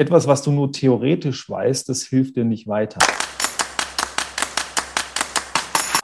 etwas, 0.00 0.26
was 0.26 0.40
du 0.42 0.50
nur 0.50 0.72
theoretisch 0.72 1.50
weißt, 1.50 1.86
das 1.90 2.04
hilft 2.04 2.36
dir 2.36 2.44
nicht 2.46 2.66
weiter. 2.66 2.98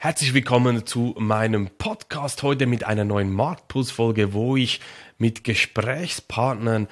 Herzlich 0.01 0.35
willkommen 0.35 0.85
zu 0.85 1.15
meinem 1.19 1.71
Podcast 1.79 2.43
heute 2.43 2.67
mit 2.67 2.85
einer 2.85 3.07
neuen 3.07 3.33
Marktpuls-Folge, 3.33 4.35
wo 4.35 4.55
ich 4.55 4.81
mit 5.17 5.45
Gesprächspartnern 5.45 6.89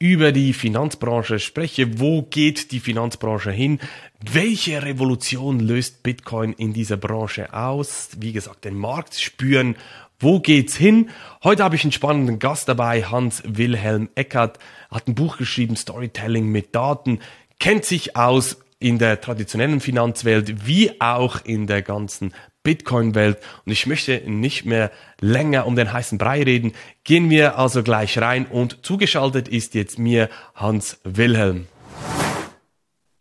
über 0.00 0.32
die 0.32 0.52
Finanzbranche 0.52 1.38
spreche. 1.38 2.00
Wo 2.00 2.22
geht 2.22 2.72
die 2.72 2.80
Finanzbranche 2.80 3.52
hin? 3.52 3.78
Welche 4.20 4.82
Revolution 4.82 5.60
löst 5.60 6.02
Bitcoin 6.02 6.54
in 6.54 6.72
dieser 6.72 6.96
Branche 6.96 7.54
aus? 7.54 8.10
Wie 8.18 8.32
gesagt, 8.32 8.64
den 8.64 8.76
Markt 8.76 9.14
spüren. 9.14 9.76
Wo 10.20 10.40
geht's 10.40 10.74
hin? 10.74 11.10
Heute 11.44 11.62
habe 11.62 11.76
ich 11.76 11.84
einen 11.84 11.92
spannenden 11.92 12.40
Gast 12.40 12.68
dabei, 12.68 13.04
Hans 13.04 13.40
Wilhelm 13.46 14.08
Eckert, 14.16 14.58
hat 14.90 15.06
ein 15.06 15.14
Buch 15.14 15.36
geschrieben, 15.36 15.76
Storytelling 15.76 16.48
mit 16.48 16.74
Daten, 16.74 17.20
kennt 17.60 17.84
sich 17.84 18.16
aus 18.16 18.58
in 18.80 18.98
der 18.98 19.20
traditionellen 19.20 19.78
Finanzwelt 19.78 20.66
wie 20.66 21.00
auch 21.00 21.44
in 21.44 21.68
der 21.68 21.82
ganzen 21.82 22.34
Bitcoin-Welt. 22.64 23.38
Und 23.64 23.70
ich 23.70 23.86
möchte 23.86 24.20
nicht 24.28 24.64
mehr 24.64 24.90
länger 25.20 25.68
um 25.68 25.76
den 25.76 25.92
heißen 25.92 26.18
Brei 26.18 26.42
reden. 26.42 26.72
Gehen 27.04 27.30
wir 27.30 27.56
also 27.56 27.84
gleich 27.84 28.18
rein 28.18 28.46
und 28.46 28.84
zugeschaltet 28.84 29.46
ist 29.46 29.74
jetzt 29.74 30.00
mir 30.00 30.30
Hans 30.56 31.00
Wilhelm. 31.04 31.68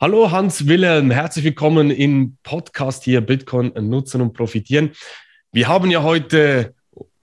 Hallo 0.02 0.32
Hans 0.32 0.66
Wilhelm, 0.66 1.12
herzlich 1.12 1.46
willkommen 1.46 1.92
im 1.92 2.38
Podcast 2.42 3.04
hier 3.04 3.22
Bitcoin 3.22 3.72
nutzen 3.88 4.20
und 4.22 4.34
profitieren. 4.34 4.94
Wir 5.52 5.68
haben 5.68 5.92
ja 5.92 6.02
heute 6.02 6.74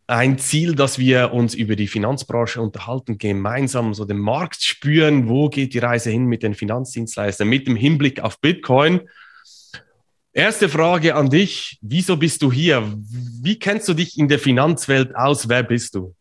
ein 0.07 0.39
Ziel, 0.39 0.75
dass 0.75 0.99
wir 0.99 1.33
uns 1.33 1.55
über 1.55 1.77
die 1.77 1.87
Finanzbranche 1.87 2.61
unterhalten, 2.61 3.17
gemeinsam 3.17 3.95
so 3.95 4.05
den 4.05 4.19
Markt 4.19 4.63
spüren, 4.63 5.29
wo 5.29 5.49
geht 5.49 5.73
die 5.73 5.79
Reise 5.79 6.11
hin 6.11 6.27
mit 6.27 6.43
den 6.43 6.55
Finanzdienstleistern, 6.55 7.49
mit 7.49 7.67
dem 7.67 7.77
Hinblick 7.77 8.21
auf 8.21 8.41
Bitcoin. 8.41 9.01
Erste 10.33 10.69
Frage 10.69 11.15
an 11.15 11.31
dich, 11.31 11.79
wieso 11.81 12.17
bist 12.17 12.43
du 12.43 12.53
hier? 12.53 12.83
Wie 13.41 13.59
kennst 13.59 13.89
du 13.89 13.95
dich 13.95 14.19
in 14.19 14.29
der 14.29 14.39
Finanzwelt 14.39 15.15
aus? 15.17 15.49
Wer 15.49 15.63
bist 15.63 15.95
du? 15.95 16.15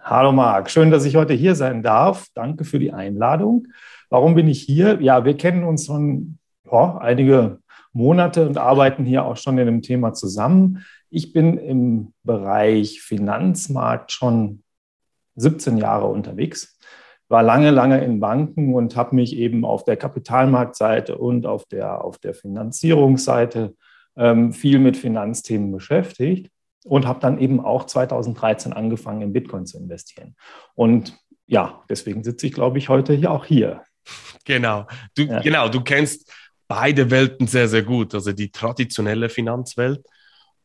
Hallo 0.00 0.32
Marc, 0.32 0.70
schön, 0.70 0.90
dass 0.90 1.06
ich 1.06 1.16
heute 1.16 1.32
hier 1.32 1.54
sein 1.54 1.82
darf. 1.82 2.26
Danke 2.34 2.64
für 2.64 2.78
die 2.78 2.92
Einladung. 2.92 3.66
Warum 4.10 4.34
bin 4.34 4.48
ich 4.48 4.60
hier? 4.60 5.00
Ja, 5.00 5.24
wir 5.24 5.36
kennen 5.36 5.64
uns 5.64 5.86
schon 5.86 6.38
ja, 6.70 6.98
einige 6.98 7.58
Monate 7.94 8.46
und 8.46 8.58
arbeiten 8.58 9.04
hier 9.04 9.24
auch 9.24 9.38
schon 9.38 9.56
in 9.56 9.66
dem 9.66 9.82
Thema 9.82 10.12
zusammen. 10.12 10.84
Ich 11.14 11.32
bin 11.32 11.58
im 11.58 12.12
Bereich 12.24 13.00
Finanzmarkt 13.00 14.10
schon 14.10 14.64
17 15.36 15.78
Jahre 15.78 16.06
unterwegs, 16.06 16.76
war 17.28 17.44
lange, 17.44 17.70
lange 17.70 18.04
in 18.04 18.18
Banken 18.18 18.74
und 18.74 18.96
habe 18.96 19.14
mich 19.14 19.36
eben 19.36 19.64
auf 19.64 19.84
der 19.84 19.96
Kapitalmarktseite 19.96 21.16
und 21.16 21.46
auf 21.46 21.66
der, 21.66 22.02
auf 22.02 22.18
der 22.18 22.34
Finanzierungsseite 22.34 23.76
ähm, 24.16 24.52
viel 24.52 24.80
mit 24.80 24.96
Finanzthemen 24.96 25.70
beschäftigt 25.70 26.50
und 26.84 27.06
habe 27.06 27.20
dann 27.20 27.38
eben 27.38 27.60
auch 27.64 27.86
2013 27.86 28.72
angefangen, 28.72 29.22
in 29.22 29.32
Bitcoin 29.32 29.66
zu 29.66 29.78
investieren. 29.78 30.34
Und 30.74 31.16
ja, 31.46 31.84
deswegen 31.88 32.24
sitze 32.24 32.48
ich, 32.48 32.54
glaube 32.54 32.78
ich, 32.78 32.88
heute 32.88 33.14
hier 33.14 33.30
auch 33.30 33.44
hier. 33.44 33.82
Genau. 34.44 34.88
Du, 35.14 35.22
ja. 35.22 35.40
Genau, 35.42 35.68
du 35.68 35.80
kennst 35.80 36.28
beide 36.66 37.08
Welten 37.12 37.46
sehr, 37.46 37.68
sehr 37.68 37.84
gut. 37.84 38.14
Also 38.14 38.32
die 38.32 38.50
traditionelle 38.50 39.28
Finanzwelt 39.28 40.04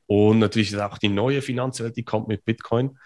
und 0.10 0.40
natürlich 0.40 0.76
auch 0.76 0.98
die 0.98 1.08
neue 1.08 1.44
Finanzwelt, 1.44 1.96
die 1.96 2.02
kommt 2.02 2.28
mit 2.28 2.44
Bitcoin. 2.44 2.98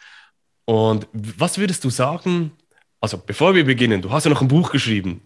Und 0.63 1.05
was 1.11 1.57
würdest 1.57 1.83
du 1.83 1.89
sagen, 1.89 2.53
also 3.01 3.17
bevor 3.17 3.53
wir 3.55 3.65
beginnen, 3.65 4.01
du 4.01 4.09
hast 4.09 4.23
ja 4.23 4.29
noch 4.29 4.41
ein 4.41 4.47
Buch 4.47 4.71
geschrieben. 4.71 5.21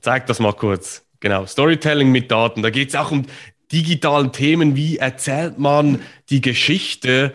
Zeig 0.00 0.26
das 0.26 0.40
mal 0.40 0.52
kurz. 0.52 1.06
Genau, 1.20 1.46
Storytelling 1.46 2.10
mit 2.10 2.32
Daten. 2.32 2.62
Da 2.62 2.70
geht 2.70 2.88
es 2.88 2.96
auch 2.96 3.12
um 3.12 3.26
digitalen 3.70 4.32
Themen. 4.32 4.74
Wie 4.74 4.96
erzählt 4.96 5.56
man 5.56 6.00
die 6.30 6.40
Geschichte 6.40 7.32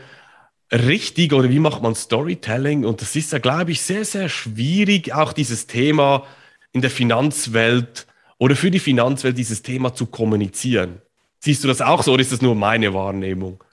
richtig 0.73 1.31
oder 1.31 1.49
wie 1.49 1.59
macht 1.59 1.81
man 1.81 1.95
Storytelling? 1.95 2.83
Und 2.83 2.99
das 2.99 3.15
ist 3.15 3.31
ja, 3.31 3.39
glaube 3.39 3.71
ich, 3.71 3.81
sehr, 3.81 4.03
sehr 4.03 4.27
schwierig, 4.27 5.13
auch 5.13 5.31
dieses 5.31 5.67
Thema 5.67 6.25
in 6.73 6.81
der 6.81 6.91
Finanzwelt 6.91 8.07
oder 8.39 8.57
für 8.57 8.71
die 8.71 8.79
Finanzwelt 8.79 9.37
dieses 9.37 9.61
Thema 9.61 9.93
zu 9.93 10.07
kommunizieren. 10.07 11.01
Siehst 11.39 11.63
du 11.63 11.67
das 11.67 11.81
auch 11.81 12.03
so 12.03 12.13
oder 12.13 12.21
ist 12.21 12.31
das 12.31 12.41
nur 12.41 12.55
meine 12.55 12.93
Wahrnehmung? 12.93 13.63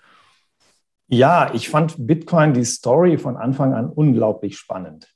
Ja, 1.08 1.52
ich 1.52 1.68
fand 1.68 1.94
Bitcoin 1.98 2.54
die 2.54 2.64
Story 2.64 3.18
von 3.18 3.36
Anfang 3.36 3.74
an 3.74 3.90
unglaublich 3.90 4.56
spannend. 4.56 5.14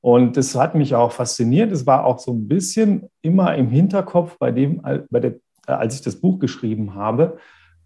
Und 0.00 0.36
das 0.36 0.54
hat 0.54 0.74
mich 0.74 0.94
auch 0.94 1.12
fasziniert. 1.12 1.72
Es 1.72 1.86
war 1.86 2.04
auch 2.04 2.18
so 2.18 2.32
ein 2.32 2.48
bisschen 2.48 3.08
immer 3.22 3.54
im 3.56 3.68
Hinterkopf 3.68 4.36
bei 4.38 4.52
dem, 4.52 4.82
bei 5.10 5.20
der, 5.20 5.36
als 5.66 5.96
ich 5.96 6.02
das 6.02 6.20
Buch 6.20 6.38
geschrieben 6.38 6.94
habe. 6.94 7.38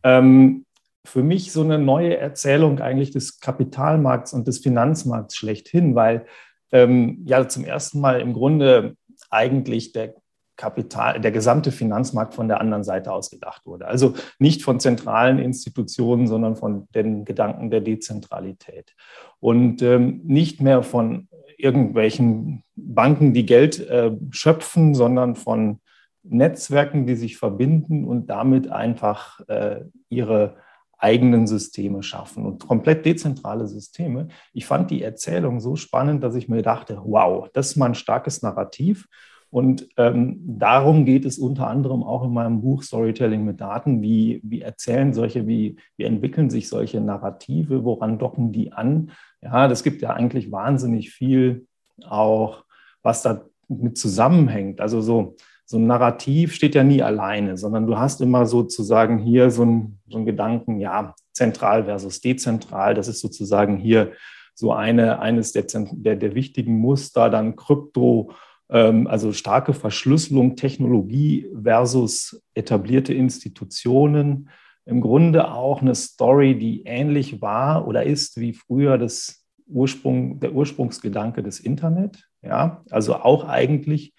Ähm, 0.03 0.67
für 1.05 1.23
mich 1.23 1.53
so 1.53 1.63
eine 1.63 1.79
neue 1.79 2.17
Erzählung 2.17 2.81
eigentlich 2.81 3.11
des 3.11 3.41
Kapitalmarkts 3.41 4.33
und 4.33 4.47
des 4.47 4.59
Finanzmarkts 4.59 5.37
schlechthin, 5.37 5.95
weil 5.95 6.27
ähm, 6.71 7.23
ja 7.25 7.49
zum 7.49 7.65
ersten 7.65 8.01
Mal 8.01 8.21
im 8.21 8.33
Grunde 8.33 8.97
eigentlich 9.31 9.93
der 9.93 10.15
Kapital, 10.63 11.21
der 11.21 11.33
gesamte 11.33 11.73
Finanzmarkt 11.73 12.35
von 12.35 12.47
der 12.47 12.61
anderen 12.61 12.85
Seite 12.85 13.13
aus 13.13 13.31
gedacht 13.31 13.67
wurde. 13.67 13.89
Also 13.89 14.15
nicht 14.39 14.63
von 14.63 14.79
zentralen 14.79 15.41
Institutionen, 15.41 16.29
sondern 16.29 16.55
von 16.55 16.87
den 16.95 17.25
Gedanken 17.25 17.69
der 17.69 17.81
Dezentralität. 17.81 18.95
Und 19.41 19.83
ähm, 19.83 20.21
nicht 20.23 20.61
mehr 20.61 20.85
von 20.85 21.27
irgendwelchen 21.59 22.63
Banken, 22.77 23.35
die 23.35 23.45
Geld 23.45 23.81
äh, 23.89 24.13
schöpfen, 24.31 24.95
sondern 24.95 25.35
von 25.35 25.81
Netzwerken, 26.23 27.07
die 27.09 27.17
sich 27.17 27.39
verbinden 27.39 28.05
und 28.05 28.31
damit 28.31 28.71
einfach 28.71 29.41
äh, 29.49 29.81
ihre 30.11 30.59
eigenen 30.97 31.49
Systeme 31.49 32.05
schaffen 32.05 32.47
und 32.47 32.69
komplett 32.69 33.05
dezentrale 33.05 33.67
Systeme. 33.67 34.29
Ich 34.53 34.67
fand 34.67 34.93
die 34.93 35.03
Erzählung 35.03 35.59
so 35.59 35.75
spannend, 35.75 36.23
dass 36.23 36.37
ich 36.37 36.49
mir 36.49 36.63
dachte, 36.63 37.01
wow, 37.05 37.49
das 37.53 37.71
ist 37.71 37.77
mal 37.77 37.87
ein 37.87 37.97
starkes 37.97 38.43
Narrativ. 38.43 39.09
Und 39.53 39.87
ähm, 39.99 40.41
darum 40.47 41.05
geht 41.05 41.27
es 41.27 41.39
unter 41.39 41.69
anderem 41.69 42.03
auch 42.03 42.25
in 42.25 42.33
meinem 42.33 42.63
Buch 42.63 42.83
Storytelling 42.83 43.45
mit 43.45 43.61
Daten. 43.61 44.01
Wie, 44.01 44.41
wie 44.43 44.63
erzählen 44.63 45.13
solche, 45.13 45.47
wie, 45.47 45.77
wie 45.99 46.05
entwickeln 46.05 46.49
sich 46.49 46.71
solche 46.71 47.03
Narrative, 47.03 47.85
woran 47.85 48.19
docken 48.19 48.53
die 48.53 48.73
an? 48.73 49.11
Ja, 49.43 49.69
das 49.69 49.83
gibt 49.83 50.01
ja 50.01 50.15
eigentlich 50.15 50.51
wahnsinnig 50.51 51.11
viel 51.11 51.67
auch, 52.09 52.65
was 53.03 53.21
da 53.21 53.43
mit 53.69 53.99
zusammenhängt. 53.99 54.81
Also 54.81 55.03
so, 55.03 55.37
so 55.67 55.77
ein 55.77 55.87
Narrativ 55.87 56.55
steht 56.55 56.75
ja 56.75 56.83
nie 56.83 57.03
alleine, 57.03 57.59
sondern 57.59 57.87
du 57.87 57.99
hast 57.99 58.23
immer 58.23 58.47
sozusagen 58.47 59.19
hier 59.19 59.51
so 59.51 59.65
einen, 59.65 60.01
so 60.09 60.25
Gedanken, 60.25 60.81
ja, 60.81 61.15
zentral 61.35 61.85
versus 61.85 62.23
dezentral. 62.23 62.95
Das 62.95 63.07
ist 63.07 63.21
sozusagen 63.21 63.77
hier 63.77 64.13
so 64.55 64.73
eine, 64.73 65.21
eines 65.21 65.53
der, 65.53 65.67
der, 65.93 66.17
der 66.17 66.35
wichtigen 66.35 66.79
Muster, 66.79 67.29
dann 67.29 67.55
Krypto 67.55 68.31
also 68.73 69.33
starke 69.33 69.75
Verschlüsselung, 69.75 70.57
Technologie 70.57 71.47
versus 71.63 72.43
etablierte 72.55 73.13
Institutionen. 73.13 74.49
Im 74.87 75.01
Grunde 75.01 75.53
auch 75.53 75.83
eine 75.83 75.95
Story, 75.95 76.59
die 76.59 76.83
ähnlich 76.85 77.43
war 77.43 77.87
oder 77.87 78.05
ist 78.05 78.41
wie 78.41 78.53
früher 78.53 78.99
das 78.99 79.45
Ursprung, 79.67 80.41
der 80.41 80.53
Ursprungsgedanke 80.53 81.43
des 81.43 81.61
Internet. 81.61 82.29
Ja, 82.43 82.83
also 82.91 83.17
auch 83.17 83.45
eigentlich, 83.45 84.15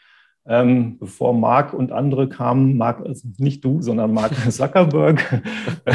ähm, 0.46 0.98
bevor 1.00 1.34
Mark 1.34 1.74
und 1.74 1.92
andere 1.92 2.30
kamen, 2.30 2.78
Mark, 2.78 3.06
also 3.06 3.28
nicht 3.38 3.64
du, 3.66 3.82
sondern 3.82 4.14
Mark 4.14 4.34
Zuckerberg, 4.52 5.44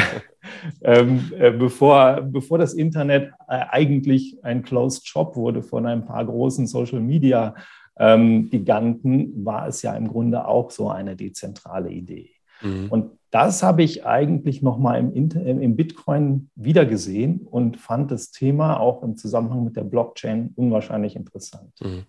ähm, 0.83 1.31
äh, 1.37 1.51
bevor, 1.51 2.21
bevor 2.21 2.57
das 2.57 2.73
Internet 2.73 3.31
äh, 3.47 3.65
eigentlich 3.69 4.37
ein 4.43 4.63
Closed 4.63 5.07
Shop 5.07 5.35
wurde 5.35 5.63
von 5.63 5.85
ein 5.85 6.05
paar 6.05 6.25
großen 6.25 6.67
Social 6.67 6.99
Media 6.99 7.55
ähm, 7.99 8.49
Giganten, 8.49 9.45
war 9.45 9.67
es 9.67 9.81
ja 9.81 9.93
im 9.93 10.07
Grunde 10.07 10.47
auch 10.47 10.71
so 10.71 10.89
eine 10.89 11.15
dezentrale 11.15 11.91
Idee. 11.91 12.31
Mhm. 12.61 12.87
Und 12.89 13.11
das 13.31 13.61
habe 13.61 13.83
ich 13.83 14.05
eigentlich 14.05 14.61
nochmal 14.63 14.99
im, 14.99 15.13
im 15.13 15.75
Bitcoin 15.75 16.49
wiedergesehen 16.55 17.41
und 17.41 17.77
fand 17.77 18.09
das 18.09 18.31
Thema 18.31 18.79
auch 18.79 19.03
im 19.03 19.17
Zusammenhang 19.17 19.63
mit 19.63 19.75
der 19.75 19.83
Blockchain 19.83 20.51
unwahrscheinlich 20.55 21.15
interessant. 21.15 21.73
Mhm. 21.81 22.05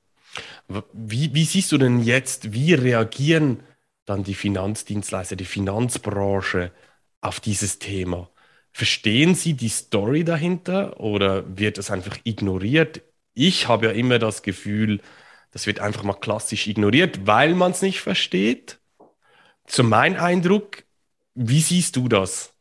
Wie, 0.93 1.35
wie 1.35 1.45
siehst 1.45 1.73
du 1.73 1.79
denn 1.79 2.01
jetzt, 2.01 2.53
wie 2.53 2.73
reagieren 2.75 3.61
dann 4.07 4.23
die 4.23 4.35
Finanzdienstleister, 4.35 5.37
die 5.37 5.45
Finanzbranche 5.45 6.71
auf 7.21 7.41
dieses 7.41 7.79
Thema? 7.79 8.31
Verstehen 8.73 9.35
sie 9.35 9.55
die 9.55 9.69
Story 9.69 10.25
dahinter 10.25 11.01
oder 11.01 11.59
wird 11.59 11.79
es 11.79 11.91
einfach 11.91 12.17
ignoriert? 12.23 13.03
Ich 13.35 13.69
habe 13.69 13.87
ja 13.87 13.93
immer 13.93 14.19
das 14.19 14.43
Gefühl, 14.43 15.01
das 15.53 15.67
wird 15.67 15.81
einfach 15.81 16.03
mal 16.03 16.15
klassisch 16.15 16.67
ignoriert, 16.67 17.27
weil 17.27 17.55
man 17.55 17.73
es 17.73 17.83
nicht 17.83 18.01
versteht. 18.01 18.81
So 19.67 19.83
mein 19.83 20.17
Eindruck. 20.17 20.85
Wie 21.35 21.61
siehst 21.61 21.97
du 21.97 22.09
das? 22.09 22.53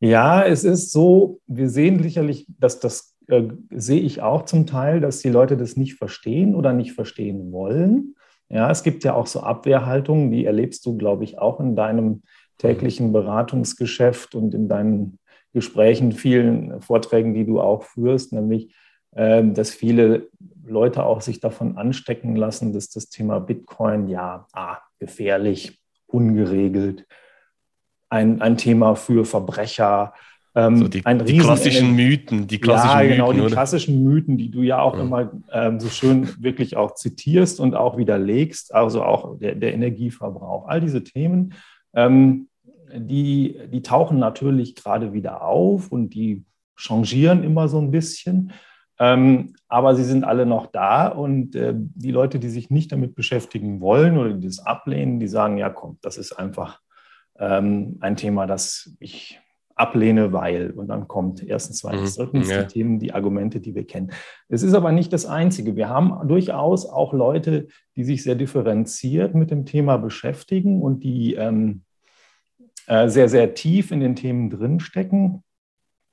Ja, 0.00 0.44
es 0.44 0.64
ist 0.64 0.92
so, 0.92 1.40
wir 1.46 1.70
sehen 1.70 2.02
sicherlich, 2.02 2.46
dass 2.48 2.80
das 2.80 3.16
äh, 3.28 3.44
sehe 3.70 4.00
ich 4.00 4.22
auch 4.22 4.44
zum 4.44 4.66
Teil, 4.66 5.00
dass 5.00 5.20
die 5.20 5.30
Leute 5.30 5.56
das 5.56 5.76
nicht 5.76 5.94
verstehen 5.94 6.54
oder 6.54 6.72
nicht 6.72 6.92
verstehen 6.92 7.50
wollen. 7.52 8.14
Ja, 8.48 8.70
es 8.70 8.82
gibt 8.82 9.02
ja 9.04 9.14
auch 9.14 9.26
so 9.26 9.40
Abwehrhaltungen, 9.40 10.30
die 10.30 10.44
erlebst 10.44 10.86
du, 10.86 10.96
glaube 10.96 11.24
ich, 11.24 11.38
auch 11.38 11.58
in 11.58 11.74
deinem 11.74 12.22
täglichen 12.58 13.12
Beratungsgeschäft 13.12 14.34
und 14.34 14.54
in 14.54 14.68
deinen 14.68 15.18
Gesprächen, 15.52 16.12
vielen 16.12 16.80
Vorträgen, 16.80 17.34
die 17.34 17.44
du 17.44 17.60
auch 17.60 17.82
führst, 17.82 18.32
nämlich, 18.32 18.74
ähm, 19.14 19.54
dass 19.54 19.70
viele 19.70 20.28
Leute 20.66 21.04
auch 21.04 21.20
sich 21.20 21.40
davon 21.40 21.76
anstecken 21.76 22.36
lassen, 22.36 22.72
dass 22.72 22.88
das 22.88 23.08
Thema 23.08 23.40
Bitcoin 23.40 24.08
ja 24.08 24.46
ah, 24.52 24.78
gefährlich, 24.98 25.78
ungeregelt, 26.06 27.06
ein, 28.08 28.40
ein 28.40 28.56
Thema 28.56 28.94
für 28.94 29.24
Verbrecher, 29.24 30.14
ähm, 30.54 30.78
so 30.78 30.88
die, 30.88 31.02
die 31.02 31.38
klassischen 31.38 31.94
Mythen, 31.94 32.46
die 32.46 32.58
klassischen 32.58 33.00
ja, 33.00 33.06
genau, 33.06 33.28
Mythen, 33.28 33.46
die 33.46 33.52
klassischen 33.52 34.04
Mythen, 34.04 34.38
die 34.38 34.50
du 34.50 34.62
ja 34.62 34.80
auch 34.80 34.96
ja. 34.96 35.02
immer 35.02 35.30
ähm, 35.52 35.78
so 35.80 35.88
schön 35.88 36.28
wirklich 36.42 36.76
auch 36.78 36.94
zitierst 36.94 37.60
und 37.60 37.74
auch 37.74 37.98
widerlegst, 37.98 38.74
also 38.74 39.02
auch 39.02 39.38
der, 39.38 39.54
der 39.54 39.74
Energieverbrauch, 39.74 40.66
all 40.66 40.80
diese 40.80 41.04
Themen, 41.04 41.52
ähm, 41.94 42.48
die, 42.94 43.58
die 43.70 43.82
tauchen 43.82 44.18
natürlich 44.18 44.74
gerade 44.74 45.12
wieder 45.12 45.42
auf 45.42 45.92
und 45.92 46.14
die 46.14 46.44
changieren 46.76 47.42
immer 47.42 47.68
so 47.68 47.78
ein 47.78 47.90
bisschen. 47.90 48.52
Ähm, 48.98 49.54
aber 49.68 49.94
sie 49.94 50.04
sind 50.04 50.24
alle 50.24 50.46
noch 50.46 50.66
da 50.66 51.08
und 51.08 51.54
äh, 51.54 51.74
die 51.76 52.10
Leute, 52.10 52.38
die 52.38 52.48
sich 52.48 52.70
nicht 52.70 52.92
damit 52.92 53.14
beschäftigen 53.14 53.80
wollen 53.80 54.16
oder 54.16 54.32
die 54.32 54.46
das 54.46 54.64
ablehnen, 54.64 55.20
die 55.20 55.28
sagen, 55.28 55.58
ja 55.58 55.68
komm, 55.68 55.98
das 56.00 56.16
ist 56.16 56.32
einfach 56.32 56.80
ähm, 57.38 57.98
ein 58.00 58.16
Thema, 58.16 58.46
das 58.46 58.96
ich 58.98 59.40
ablehne, 59.76 60.32
weil. 60.32 60.70
Und 60.70 60.88
dann 60.88 61.06
kommt 61.06 61.46
erstens, 61.46 61.78
zweitens, 61.78 62.18
mhm. 62.18 62.22
drittens 62.22 62.50
ja. 62.50 62.62
die 62.62 62.72
Themen, 62.72 62.98
die 62.98 63.12
Argumente, 63.12 63.60
die 63.60 63.74
wir 63.74 63.86
kennen. 63.86 64.10
Es 64.48 64.62
ist 64.62 64.74
aber 64.74 64.90
nicht 64.90 65.12
das 65.12 65.26
Einzige. 65.26 65.76
Wir 65.76 65.88
haben 65.88 66.26
durchaus 66.26 66.86
auch 66.86 67.12
Leute, 67.12 67.68
die 67.94 68.04
sich 68.04 68.22
sehr 68.22 68.34
differenziert 68.34 69.34
mit 69.34 69.50
dem 69.50 69.66
Thema 69.66 69.98
beschäftigen 69.98 70.82
und 70.82 71.04
die 71.04 71.34
ähm, 71.34 71.82
äh, 72.86 73.08
sehr, 73.08 73.28
sehr 73.28 73.54
tief 73.54 73.92
in 73.92 74.00
den 74.00 74.16
Themen 74.16 74.50
drinstecken. 74.50 75.42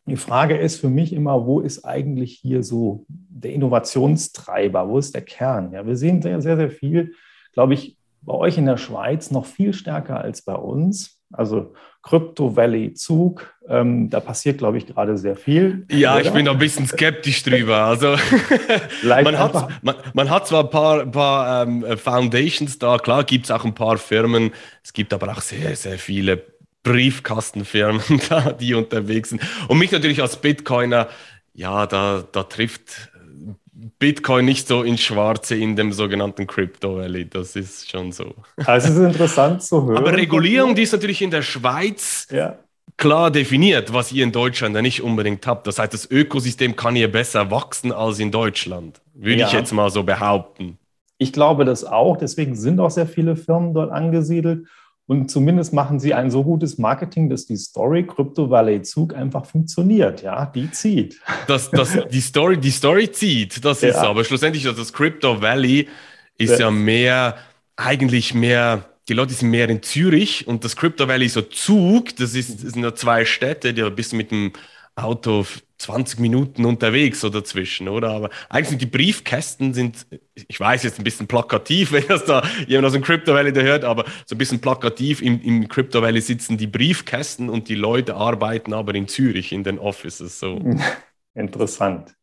Die 0.06 0.18
Frage 0.18 0.58
ist 0.58 0.82
für 0.82 0.90
mich 0.90 1.14
immer, 1.14 1.46
wo 1.46 1.62
ist 1.62 1.86
eigentlich 1.86 2.38
hier 2.42 2.64
so 2.64 3.06
der 3.08 3.54
Innovationstreiber? 3.54 4.90
Wo 4.90 4.98
ist 4.98 5.16
der 5.16 5.22
Kern? 5.22 5.72
Ja, 5.72 5.86
wir 5.86 5.96
sehen 5.96 6.22
sehr, 6.22 6.42
sehr, 6.42 6.58
sehr 6.58 6.70
viel, 6.70 7.14
glaube 7.54 7.74
ich, 7.74 7.98
bei 8.22 8.34
euch 8.34 8.58
in 8.58 8.66
der 8.66 8.78
Schweiz 8.78 9.32
noch 9.32 9.46
viel 9.46 9.74
stärker 9.74 10.20
als 10.20 10.42
bei 10.42 10.56
uns. 10.56 11.20
Also 11.32 11.74
Crypto 12.04 12.56
Valley 12.56 12.94
Zug, 12.94 13.54
ähm, 13.68 14.10
da 14.10 14.20
passiert, 14.20 14.60
glaube 14.60 14.78
ich, 14.78 14.86
gerade 14.86 15.18
sehr 15.18 15.36
viel. 15.36 15.86
Ja, 15.90 16.16
oder? 16.16 16.22
ich 16.22 16.32
bin 16.32 16.46
da 16.46 16.52
ein 16.52 16.58
bisschen 16.58 16.86
skeptisch 16.86 17.44
drüber. 17.44 17.78
Also 17.78 18.16
man, 19.04 19.40
hat, 19.40 19.84
man, 19.84 19.96
man, 20.14 20.30
hat 20.30 20.48
zwar 20.48 20.66
ein 20.66 20.70
paar, 20.70 21.06
paar 21.08 21.64
ähm, 21.64 21.86
Foundations 21.98 22.78
da, 22.78 22.98
klar 22.98 23.24
gibt 23.24 23.46
es 23.46 23.52
auch 23.52 23.66
ein 23.66 23.74
paar 23.74 23.98
Firmen, 23.98 24.52
es 24.84 24.94
gibt 24.94 25.14
aber 25.14 25.32
auch 25.32 25.42
sehr, 25.42 25.76
sehr 25.76 25.98
viele 25.98 26.53
Briefkastenfirmen 26.84 28.02
da, 28.30 28.52
die 28.52 28.74
unterwegs 28.74 29.30
sind. 29.30 29.42
Und 29.68 29.80
mich 29.80 29.92
natürlich 29.92 30.22
als 30.22 30.38
Bitcoiner, 30.38 31.08
ja, 31.54 31.88
da, 31.88 32.24
da 32.32 32.44
trifft 32.44 33.10
Bitcoin 34.00 34.46
nicht 34.46 34.68
so 34.68 34.84
ins 34.84 35.02
Schwarze 35.02 35.56
in 35.56 35.76
dem 35.76 35.92
sogenannten 35.94 36.48
Crypto 36.48 36.98
Valley. 36.98 37.30
Das 37.30 37.56
ist 37.56 37.90
schon 37.90 38.12
so. 38.12 38.34
Also 38.66 38.90
es 38.90 38.96
ist 38.96 39.04
interessant 39.04 39.64
zu 39.64 39.86
hören. 39.86 39.98
Aber 39.98 40.14
Regulierung, 40.14 40.76
die 40.76 40.84
ist 40.84 40.92
natürlich 40.92 41.22
in 41.22 41.32
der 41.32 41.42
Schweiz 41.42 42.28
ja. 42.32 42.58
klar 42.98 43.32
definiert, 43.32 43.94
was 43.94 44.12
ihr 44.12 44.24
in 44.24 44.32
Deutschland 44.32 44.76
ja 44.76 44.82
nicht 44.82 45.02
unbedingt 45.02 45.46
habt. 45.48 45.68
Das 45.68 45.80
heißt, 45.80 45.94
das 45.94 46.10
Ökosystem 46.10 46.76
kann 46.76 46.96
hier 46.96 47.12
besser 47.12 47.50
wachsen 47.52 47.92
als 47.92 48.20
in 48.20 48.32
Deutschland. 48.32 49.02
Würde 49.14 49.42
ja. 49.42 49.48
ich 49.48 49.54
jetzt 49.54 49.72
mal 49.72 49.90
so 49.90 50.04
behaupten. 50.04 50.78
Ich 51.18 51.32
glaube 51.32 51.66
das 51.66 51.84
auch. 51.84 52.18
Deswegen 52.18 52.56
sind 52.56 52.80
auch 52.80 52.92
sehr 52.92 53.08
viele 53.08 53.36
Firmen 53.36 53.74
dort 53.74 53.92
angesiedelt. 53.92 54.68
Und 55.06 55.30
zumindest 55.30 55.74
machen 55.74 56.00
sie 56.00 56.14
ein 56.14 56.32
so 56.32 56.44
gutes 56.44 56.78
Marketing, 56.78 57.30
dass 57.30 57.46
die 57.46 57.58
Story 57.58 58.08
Crypto 58.08 58.50
Valley 58.50 58.82
Zug 58.84 59.14
einfach 59.14 59.46
funktioniert. 59.46 60.22
Ja, 60.22 60.46
die 60.46 60.72
zieht. 60.72 61.20
Das, 61.48 61.70
das, 61.72 61.98
die, 62.10 62.22
Story, 62.22 62.58
die 62.58 62.72
Story 62.72 63.12
zieht, 63.12 63.64
das 63.66 63.84
ist 63.84 63.96
so. 63.96 64.08
Aber 64.08 64.24
schlussendlich, 64.24 64.64
das 64.64 64.94
Crypto 64.94 65.42
Valley 65.42 65.90
ist 66.38 66.52
ja. 66.52 66.60
ja 66.60 66.72
mehr, 66.72 67.38
eigentlich 67.76 68.34
mehr, 68.34 68.86
die 69.10 69.14
Leute 69.14 69.34
sind 69.34 69.50
mehr 69.50 69.70
in 69.70 69.84
Zürich 69.84 70.48
und 70.48 70.64
das 70.64 70.78
Crypto 70.78 71.06
Valley 71.06 71.28
so 71.28 71.42
Zug, 71.42 72.16
das, 72.16 72.34
ist, 72.34 72.60
sind 72.62 72.82
ja 72.82 72.96
zwei 72.96 73.26
Städte, 73.26 73.74
die 73.74 73.90
bist 73.90 74.14
du 74.14 74.16
mit 74.16 74.32
dem 74.32 74.54
Auto 74.96 75.46
20 75.78 76.20
Minuten 76.20 76.66
unterwegs 76.66 77.22
so 77.22 77.30
dazwischen, 77.30 77.88
oder? 77.88 78.12
Aber 78.12 78.30
eigentlich 78.50 78.70
sind 78.70 78.82
die 78.82 78.88
Briefkästen 78.88 79.74
sind, 79.74 80.06
ich 80.34 80.60
weiß 80.60 80.84
jetzt 80.84 81.00
ein 81.00 81.04
bisschen 81.04 81.28
plakativ, 81.28 81.92
wenn 81.94 82.08
das 82.08 82.26
da 82.26 82.44
jemand 82.68 82.88
aus 82.88 82.94
dem 82.94 83.02
Crypto 83.02 83.34
Valley 83.34 83.52
da 83.52 83.62
hört, 83.62 83.84
aber 83.84 84.06
so 84.26 84.36
ein 84.36 84.38
bisschen 84.38 84.62
plakativ 84.62 85.22
im, 85.22 85.42
im 85.42 85.68
Crypto 85.68 86.02
Valley 86.02 86.22
sitzen 86.22 86.58
die 86.58 86.68
Briefkästen 86.68 87.50
und 87.50 87.70
die 87.70 87.76
Leute 87.76 88.16
arbeiten 88.16 88.74
aber 88.74 88.96
in 88.96 89.08
Zürich 89.08 89.52
in 89.52 89.64
den 89.64 89.80
Offices. 89.80 90.40
So. 90.40 90.60
Interessant. 91.34 92.16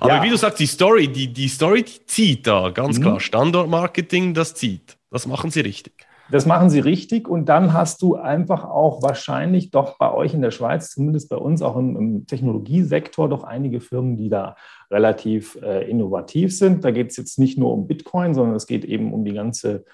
Aber 0.00 0.16
ja. 0.16 0.22
wie 0.22 0.30
du 0.30 0.36
sagst, 0.36 0.60
die 0.60 0.66
Story, 0.66 1.08
die, 1.08 1.32
die 1.32 1.48
Story 1.48 1.82
die 1.82 2.06
zieht 2.06 2.46
da, 2.46 2.70
ganz 2.70 2.98
mhm. 2.98 3.02
klar. 3.02 3.20
Standortmarketing, 3.20 4.34
das 4.34 4.54
zieht. 4.54 4.98
Das 5.10 5.26
machen 5.26 5.50
sie 5.50 5.60
richtig. 5.60 6.07
Das 6.30 6.44
machen 6.44 6.68
sie 6.68 6.80
richtig 6.80 7.26
und 7.26 7.48
dann 7.48 7.72
hast 7.72 8.02
du 8.02 8.16
einfach 8.16 8.64
auch 8.64 9.02
wahrscheinlich 9.02 9.70
doch 9.70 9.96
bei 9.96 10.12
euch 10.12 10.34
in 10.34 10.42
der 10.42 10.50
Schweiz, 10.50 10.90
zumindest 10.90 11.30
bei 11.30 11.36
uns 11.36 11.62
auch 11.62 11.76
im, 11.76 11.96
im 11.96 12.26
Technologiesektor, 12.26 13.30
doch 13.30 13.44
einige 13.44 13.80
Firmen, 13.80 14.16
die 14.16 14.28
da 14.28 14.56
relativ 14.90 15.58
äh, 15.62 15.88
innovativ 15.90 16.56
sind. 16.56 16.84
Da 16.84 16.90
geht 16.90 17.10
es 17.10 17.16
jetzt 17.16 17.38
nicht 17.38 17.56
nur 17.56 17.72
um 17.72 17.86
Bitcoin, 17.86 18.34
sondern 18.34 18.56
es 18.56 18.66
geht 18.66 18.84
eben 18.84 19.14
um 19.14 19.24
die 19.24 19.32
ganze 19.32 19.84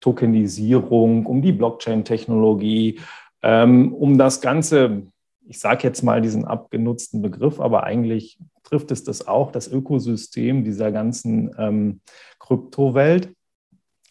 Tokenisierung, 0.00 1.26
um 1.26 1.42
die 1.42 1.52
Blockchain-Technologie, 1.52 3.00
ähm, 3.42 3.94
um 3.94 4.18
das 4.18 4.40
ganze, 4.40 5.04
ich 5.46 5.60
sage 5.60 5.84
jetzt 5.84 6.02
mal 6.02 6.20
diesen 6.20 6.44
abgenutzten 6.44 7.22
Begriff, 7.22 7.60
aber 7.60 7.84
eigentlich 7.84 8.38
trifft 8.64 8.90
es 8.90 9.04
das 9.04 9.28
auch, 9.28 9.52
das 9.52 9.68
Ökosystem 9.68 10.64
dieser 10.64 10.90
ganzen 10.90 11.54
ähm, 11.56 12.00
Kryptowelt. 12.40 13.32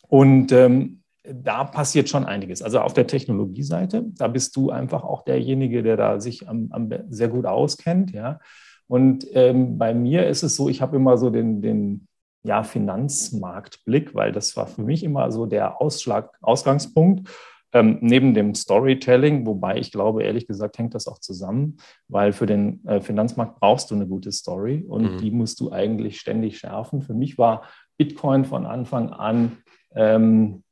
Und 0.07 0.51
ähm, 0.51 1.02
da 1.23 1.63
passiert 1.63 2.09
schon 2.09 2.25
einiges. 2.25 2.61
Also 2.61 2.79
auf 2.79 2.93
der 2.93 3.07
Technologieseite, 3.07 4.05
da 4.17 4.27
bist 4.27 4.55
du 4.55 4.71
einfach 4.71 5.03
auch 5.03 5.23
derjenige, 5.23 5.83
der 5.83 5.97
da 5.97 6.19
sich 6.19 6.47
am, 6.49 6.67
am 6.71 6.89
sehr 7.09 7.29
gut 7.29 7.45
auskennt. 7.45 8.11
Ja. 8.11 8.39
Und 8.87 9.25
ähm, 9.31 9.77
bei 9.77 9.93
mir 9.93 10.27
ist 10.27 10.43
es 10.43 10.55
so, 10.55 10.69
ich 10.69 10.81
habe 10.81 10.97
immer 10.97 11.17
so 11.17 11.29
den, 11.29 11.61
den 11.61 12.07
ja, 12.43 12.63
Finanzmarktblick, 12.63 14.13
weil 14.13 14.33
das 14.33 14.57
war 14.57 14.67
für 14.67 14.81
mich 14.81 15.03
immer 15.03 15.31
so 15.31 15.45
der 15.45 15.81
Ausschlag, 15.81 16.31
Ausgangspunkt. 16.41 17.29
Ähm, 17.75 17.97
neben 18.01 18.35
dem 18.35 18.53
Storytelling, 18.53 19.47
wobei 19.47 19.77
ich 19.77 19.91
glaube, 19.91 20.23
ehrlich 20.23 20.45
gesagt, 20.45 20.77
hängt 20.77 20.93
das 20.93 21.07
auch 21.07 21.17
zusammen, 21.17 21.77
weil 22.07 22.31
für 22.31 22.45
den 22.45 22.85
äh, 22.85 23.01
Finanzmarkt 23.01 23.59
brauchst 23.59 23.89
du 23.89 23.95
eine 23.95 24.05
gute 24.05 24.31
Story 24.31 24.85
und 24.87 25.13
mhm. 25.13 25.17
die 25.17 25.31
musst 25.31 25.59
du 25.59 25.71
eigentlich 25.71 26.19
ständig 26.19 26.59
schärfen. 26.59 27.01
Für 27.01 27.15
mich 27.15 27.39
war 27.39 27.63
Bitcoin 27.97 28.45
von 28.45 28.67
Anfang 28.67 29.09
an 29.09 29.57
ähm, 29.95 30.63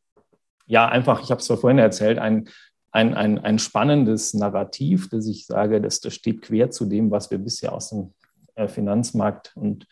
ja, 0.71 0.87
einfach, 0.87 1.21
ich 1.21 1.31
habe 1.31 1.41
es 1.41 1.47
vorhin 1.47 1.79
erzählt, 1.79 2.17
ein, 2.17 2.47
ein, 2.93 3.13
ein, 3.13 3.39
ein 3.39 3.59
spannendes 3.59 4.33
Narrativ, 4.33 5.09
das 5.09 5.27
ich 5.27 5.45
sage, 5.45 5.81
das, 5.81 5.99
das 5.99 6.13
steht 6.13 6.41
quer 6.41 6.71
zu 6.71 6.85
dem, 6.85 7.11
was 7.11 7.29
wir 7.29 7.39
bisher 7.39 7.73
aus 7.73 7.89
dem 7.89 8.13
äh, 8.55 8.69
Finanzmarkt 8.69 9.51
und 9.55 9.85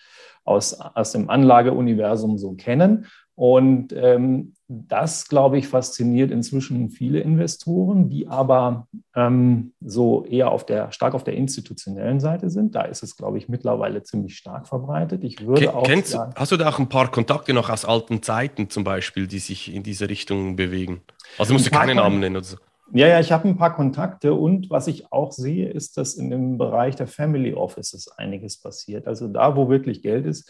aus, 0.45 0.79
aus 0.79 1.11
dem 1.11 1.29
Anlageuniversum 1.29 2.37
so 2.37 2.53
kennen. 2.53 3.07
Und 3.35 3.91
ähm, 3.91 4.53
das, 4.71 5.27
glaube 5.27 5.57
ich, 5.57 5.67
fasziniert 5.67 6.29
inzwischen 6.29 6.91
viele 6.91 7.21
Investoren, 7.21 8.07
die 8.07 8.27
aber 8.27 8.87
ähm, 9.15 9.73
so 9.81 10.23
eher 10.25 10.51
auf 10.51 10.63
der, 10.63 10.91
stark 10.91 11.15
auf 11.15 11.23
der 11.23 11.33
institutionellen 11.33 12.19
Seite 12.19 12.51
sind. 12.51 12.75
Da 12.75 12.83
ist 12.83 13.01
es, 13.01 13.17
glaube 13.17 13.39
ich, 13.39 13.49
mittlerweile 13.49 14.03
ziemlich 14.03 14.37
stark 14.37 14.67
verbreitet. 14.67 15.23
Ich 15.23 15.45
würde 15.45 15.65
Ken, 15.65 15.69
auch 15.69 15.83
kennst, 15.83 16.11
sagen, 16.11 16.33
hast 16.35 16.51
du 16.51 16.57
da 16.57 16.69
auch 16.69 16.77
ein 16.77 16.87
paar 16.87 17.09
Kontakte 17.09 17.51
noch 17.51 17.71
aus 17.71 17.83
alten 17.83 18.21
Zeiten 18.21 18.69
zum 18.69 18.83
Beispiel, 18.83 19.25
die 19.25 19.39
sich 19.39 19.73
in 19.73 19.81
diese 19.81 20.07
Richtung 20.07 20.55
bewegen? 20.55 21.01
Also 21.39 21.53
musst 21.53 21.65
du 21.65 21.71
keine 21.71 21.95
Namen 21.95 22.19
nennen 22.19 22.35
oder 22.35 22.45
so. 22.45 22.57
Ja, 22.93 23.07
ja, 23.07 23.19
ich 23.19 23.31
habe 23.31 23.47
ein 23.47 23.57
paar 23.57 23.75
Kontakte 23.75 24.33
und 24.33 24.69
was 24.69 24.87
ich 24.87 25.11
auch 25.11 25.31
sehe, 25.31 25.69
ist, 25.69 25.97
dass 25.97 26.15
in 26.15 26.29
dem 26.29 26.57
Bereich 26.57 26.95
der 26.95 27.07
Family 27.07 27.53
Offices 27.53 28.07
einiges 28.17 28.59
passiert. 28.59 29.07
Also 29.07 29.27
da, 29.27 29.55
wo 29.55 29.69
wirklich 29.69 30.01
Geld 30.01 30.25
ist, 30.25 30.49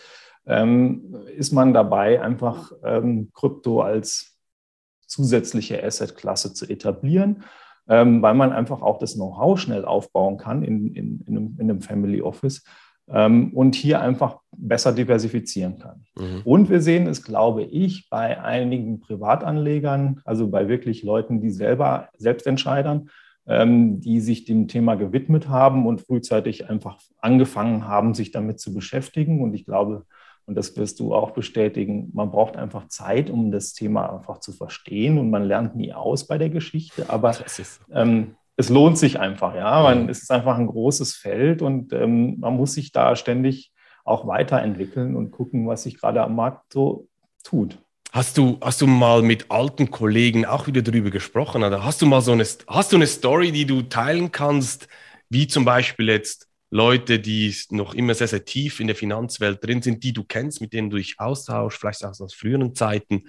ähm, 0.50 1.16
ist 1.38 1.54
man 1.54 1.74
dabei, 1.74 2.22
einfach 2.22 2.72
ähm, 2.84 3.30
Krypto 3.34 3.82
als 3.82 4.38
zusätzliche 5.06 5.84
Assetklasse 5.84 6.54
zu 6.54 6.68
etablieren, 6.68 7.44
ähm, 7.88 8.22
weil 8.22 8.34
man 8.34 8.52
einfach 8.52 8.82
auch 8.82 8.98
das 8.98 9.14
Know-how 9.14 9.60
schnell 9.60 9.86
aufbauen 9.86 10.38
kann 10.38 10.64
in, 10.64 10.94
in, 10.96 11.22
in, 11.22 11.38
einem, 11.38 11.56
in 11.60 11.70
einem 11.70 11.82
Family 11.82 12.22
Office 12.22 12.64
ähm, 13.10 13.52
und 13.54 13.76
hier 13.76 14.02
einfach 14.02 14.40
besser 14.56 14.92
diversifizieren 14.92 15.80
kann. 15.80 16.06
Mhm. 16.18 16.42
Und 16.44 16.70
wir 16.70 16.82
sehen 16.82 17.08
es, 17.08 17.24
glaube 17.24 17.64
ich, 17.64 18.10
bei 18.10 18.42
einigen 18.42 19.00
Privatanlegern, 19.00 20.22
also 20.26 20.50
bei 20.50 20.68
wirklich 20.68 21.04
Leuten, 21.04 21.42
die 21.42 21.52
selber 21.52 22.10
Selbstentscheidern, 22.18 23.10
ähm, 23.48 24.00
die 24.00 24.20
sich 24.20 24.46
dem 24.46 24.68
Thema 24.68 24.96
gewidmet 24.96 25.48
haben 25.48 25.88
und 25.88 26.02
frühzeitig 26.02 26.70
einfach 26.70 27.00
angefangen 27.20 27.88
haben, 27.88 28.14
sich 28.14 28.32
damit 28.32 28.60
zu 28.60 28.74
beschäftigen. 28.74 29.42
Und 29.42 29.54
ich 29.54 29.66
glaube, 29.66 30.06
und 30.50 30.56
das 30.56 30.76
wirst 30.78 31.00
du 31.00 31.14
auch 31.14 31.30
bestätigen, 31.30 32.10
man 32.12 32.32
braucht 32.32 32.58
einfach 32.58 32.88
Zeit, 32.88 33.30
um 33.30 33.52
das 33.52 33.74
Thema 33.74 34.12
einfach 34.12 34.40
zu 34.40 34.52
verstehen. 34.52 35.20
Und 35.20 35.30
man 35.30 35.44
lernt 35.44 35.76
nie 35.76 35.94
aus 35.94 36.26
bei 36.26 36.40
der 36.40 36.50
Geschichte, 36.50 37.08
aber 37.08 37.36
ähm, 37.94 38.36
es 38.56 38.70
lohnt 38.70 38.98
sich 38.98 39.20
einfach, 39.20 39.54
ja, 39.54 39.84
man, 39.84 40.10
es 40.10 40.24
ist 40.24 40.32
einfach 40.32 40.58
ein 40.58 40.66
großes 40.66 41.14
Feld. 41.14 41.62
Und 41.62 41.94
ähm, 41.94 42.40
man 42.40 42.56
muss 42.56 42.74
sich 42.74 42.92
da 42.92 43.16
ständig 43.16 43.72
auch 44.04 44.26
weiterentwickeln 44.26 45.16
und 45.16 45.30
gucken, 45.30 45.68
was 45.68 45.84
sich 45.84 46.00
gerade 46.00 46.24
am 46.24 46.36
Markt 46.36 46.74
so 46.74 47.08
tut. 47.44 47.78
Hast 48.12 48.40
du, 48.40 48.58
hast 48.60 48.82
du 48.82 48.88
mal 48.88 49.22
mit 49.22 49.52
alten 49.52 49.92
Kollegen 49.92 50.48
auch 50.48 50.66
wieder 50.66 50.82
darüber 50.82 51.12
gesprochen? 51.12 51.64
Oder 51.64 51.86
hast 51.86 52.02
du 52.02 52.08
mal 52.08 52.22
so 52.22 52.32
eine, 52.32 52.44
hast 52.68 52.92
du 52.92 52.96
eine 52.96 53.06
Story, 53.06 53.52
die 53.52 53.66
du 53.66 53.84
teilen 53.84 54.32
kannst, 54.32 54.88
wie 55.30 55.46
zum 55.46 55.64
Beispiel 55.64 56.10
jetzt 56.10 56.49
Leute, 56.72 57.20
die 57.20 57.56
noch 57.72 57.94
immer 57.94 58.14
sehr, 58.14 58.28
sehr 58.28 58.46
tief 58.46 58.80
in 58.80 58.88
der 58.88 58.96
Finanzwelt 58.96 59.64
drin 59.64 59.82
sind, 59.82 60.04
die 60.04 60.14
du 60.14 60.24
kennst, 60.24 60.62
mit 60.62 60.74
denen 60.74 60.90
du 60.90 60.98
dich 60.98 61.20
austauschst, 61.20 61.80
vielleicht 61.80 62.06
auch 62.06 62.20
aus 62.20 62.34
früheren 62.34 62.76
Zeiten, 62.76 63.24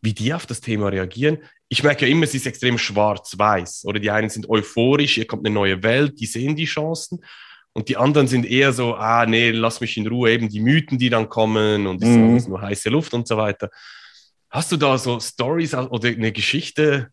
wie 0.00 0.12
die 0.12 0.32
auf 0.34 0.46
das 0.46 0.60
Thema 0.60 0.88
reagieren? 0.88 1.38
Ich 1.68 1.82
merke 1.82 2.06
ja 2.06 2.12
immer, 2.12 2.24
es 2.24 2.34
ist 2.34 2.46
extrem 2.46 2.78
schwarz-weiß. 2.78 3.84
Oder 3.86 3.98
die 3.98 4.10
einen 4.10 4.28
sind 4.28 4.48
euphorisch, 4.48 5.14
hier 5.14 5.26
kommt 5.26 5.44
eine 5.46 5.54
neue 5.54 5.82
Welt, 5.82 6.20
die 6.20 6.26
sehen 6.26 6.54
die 6.54 6.66
Chancen. 6.66 7.24
Und 7.72 7.88
die 7.88 7.96
anderen 7.96 8.28
sind 8.28 8.46
eher 8.46 8.72
so, 8.72 8.94
ah, 8.94 9.26
nee, 9.26 9.50
lass 9.50 9.80
mich 9.80 9.96
in 9.96 10.06
Ruhe, 10.06 10.30
eben 10.30 10.48
die 10.48 10.60
Mythen, 10.60 10.98
die 10.98 11.10
dann 11.10 11.28
kommen 11.28 11.88
und 11.88 12.02
ist 12.02 12.10
mhm. 12.10 12.50
nur 12.50 12.62
heiße 12.62 12.90
Luft 12.90 13.14
und 13.14 13.26
so 13.26 13.36
weiter. 13.36 13.70
Hast 14.48 14.70
du 14.70 14.76
da 14.76 14.96
so 14.96 15.18
Stories 15.18 15.74
oder 15.74 16.10
eine 16.10 16.30
Geschichte? 16.30 17.08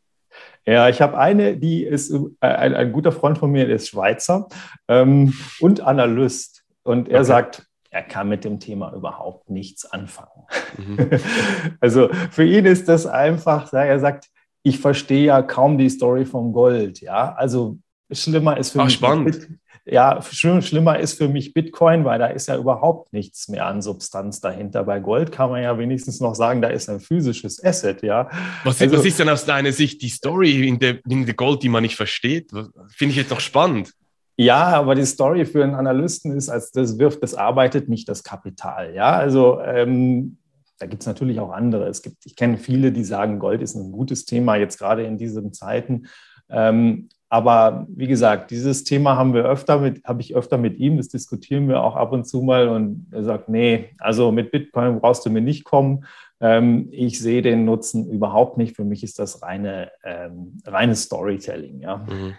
Ja, 0.66 0.90
ich 0.90 1.02
habe 1.02 1.18
eine, 1.18 1.58
die 1.58 1.84
ist 1.84 2.12
äh, 2.12 2.48
ein, 2.48 2.74
ein, 2.76 2.92
guter 2.92 3.12
Freund 3.12 3.38
von 3.38 3.52
mir, 3.52 3.66
der 3.66 3.78
ist 3.78 3.90
Schweizer 3.90 4.48
ähm, 4.88 5.34
und 5.60 5.82
Analyst. 5.82 6.64
Und 6.84 7.10
er 7.10 7.22
okay. 7.22 7.28
sagt, 7.28 7.68
er 7.90 8.04
kann 8.04 8.30
mit 8.30 8.44
dem 8.44 8.60
Thema 8.60 8.94
überhaupt 8.94 9.50
nichts 9.50 9.86
anfangen. 9.86 10.46
Mhm. 10.78 11.10
also 11.80 12.10
für 12.32 12.46
ihn 12.46 12.66
ist 12.66 12.88
das 12.88 13.06
einfach, 13.06 13.74
er 13.74 14.00
sagt, 14.00 14.30
ich 14.64 14.80
verstehe 14.80 15.26
ja 15.26 15.42
kaum 15.42 15.78
die 15.78 15.90
Story 15.90 16.26
vom 16.26 16.54
Gold. 16.54 17.02
Ja, 17.02 17.34
also 17.34 17.78
schlimmer 18.12 18.58
ist 18.58 18.72
für 18.72 18.82
Ach, 18.82 18.86
mich. 18.86 18.94
Spannend 18.94 19.48
ja, 19.86 20.22
schlimmer 20.22 21.00
ist 21.00 21.18
für 21.18 21.28
mich 21.28 21.54
Bitcoin, 21.54 22.06
weil 22.06 22.20
da 22.20 22.28
ist 22.28 22.48
ja 22.48 22.58
überhaupt 22.58 23.12
nichts 23.14 23.48
mehr 23.48 23.66
an 23.66 23.82
Substanz 23.82 24.40
dahinter. 24.40 24.84
Bei 24.84 25.00
Gold 25.00 25.32
kann 25.32 25.50
man 25.50 25.64
ja 25.64 25.78
wenigstens 25.78 26.20
noch 26.20 26.36
sagen, 26.36 26.62
da 26.62 26.68
ist 26.68 26.88
ein 26.90 27.00
physisches 27.00 27.64
Asset, 27.64 28.04
ja. 28.04 28.30
Was, 28.64 28.80
also, 28.80 28.98
was 28.98 29.06
ist 29.06 29.20
denn 29.20 29.30
aus 29.30 29.46
deiner 29.46 29.72
Sicht 29.72 30.02
die 30.02 30.10
Story 30.10 30.68
in 30.68 30.78
der, 30.78 31.00
in 31.10 31.26
der 31.26 31.34
Gold, 31.34 31.64
die 31.64 31.70
man 31.70 31.82
nicht 31.82 31.96
versteht? 31.96 32.52
Finde 32.90 33.12
ich 33.12 33.16
jetzt 33.16 33.32
noch 33.32 33.40
spannend. 33.40 33.92
Ja, 34.38 34.68
aber 34.68 34.96
die 34.96 35.06
Story 35.06 35.46
für 35.46 35.64
einen 35.64 35.76
Analysten 35.76 36.36
ist, 36.38 36.50
als 36.50 36.72
das 36.72 37.00
wirft, 37.00 37.24
das 37.24 37.34
arbeitet 37.34 37.90
nicht 37.90 38.08
das 38.08 38.24
Kapital. 38.24 38.94
Ja, 38.94 39.18
also 39.18 39.60
ähm, 39.62 40.38
da 40.80 40.86
gibt 40.86 41.02
es 41.04 41.08
natürlich 41.08 41.40
auch 41.40 41.52
andere. 41.52 41.88
Es 41.88 42.02
gibt, 42.02 42.26
ich 42.26 42.36
kenne 42.36 42.58
viele, 42.58 42.92
die 42.92 43.04
sagen, 43.04 43.40
Gold 43.40 43.62
ist 43.62 43.76
ein 43.76 43.92
gutes 43.92 44.26
Thema, 44.26 44.56
jetzt 44.56 44.78
gerade 44.78 45.04
in 45.04 45.18
diesen 45.18 45.54
Zeiten. 45.54 46.08
Ähm, 46.50 47.10
aber 47.32 47.88
wie 47.88 48.08
gesagt, 48.08 48.52
dieses 48.52 48.84
Thema 48.84 49.16
haben 49.16 49.34
wir 49.34 49.46
öfter 49.46 49.80
mit, 49.80 50.04
habe 50.04 50.20
ich 50.20 50.36
öfter 50.36 50.58
mit 50.58 50.78
ihm, 50.80 50.98
das 50.98 51.08
diskutieren 51.08 51.70
wir 51.70 51.82
auch 51.82 51.96
ab 51.96 52.12
und 52.12 52.28
zu 52.28 52.42
mal 52.42 52.68
und 52.68 53.08
er 53.10 53.24
sagt, 53.24 53.48
nee, 53.48 53.92
also 54.00 54.34
mit 54.34 54.52
Bitcoin 54.52 55.00
brauchst 55.00 55.26
du 55.26 55.30
mir 55.30 55.40
nicht 55.40 55.64
kommen. 55.64 56.04
Ähm, 56.42 56.90
ich 56.92 57.20
sehe 57.20 57.42
den 57.42 57.64
Nutzen 57.64 58.06
überhaupt 58.12 58.58
nicht. 58.58 58.76
Für 58.76 58.84
mich 58.84 59.02
ist 59.02 59.18
das 59.18 59.42
reine, 59.42 59.92
ähm, 60.04 60.62
reines 60.68 61.04
Storytelling, 61.04 61.80
ja. 61.80 62.06
Mhm. 62.06 62.34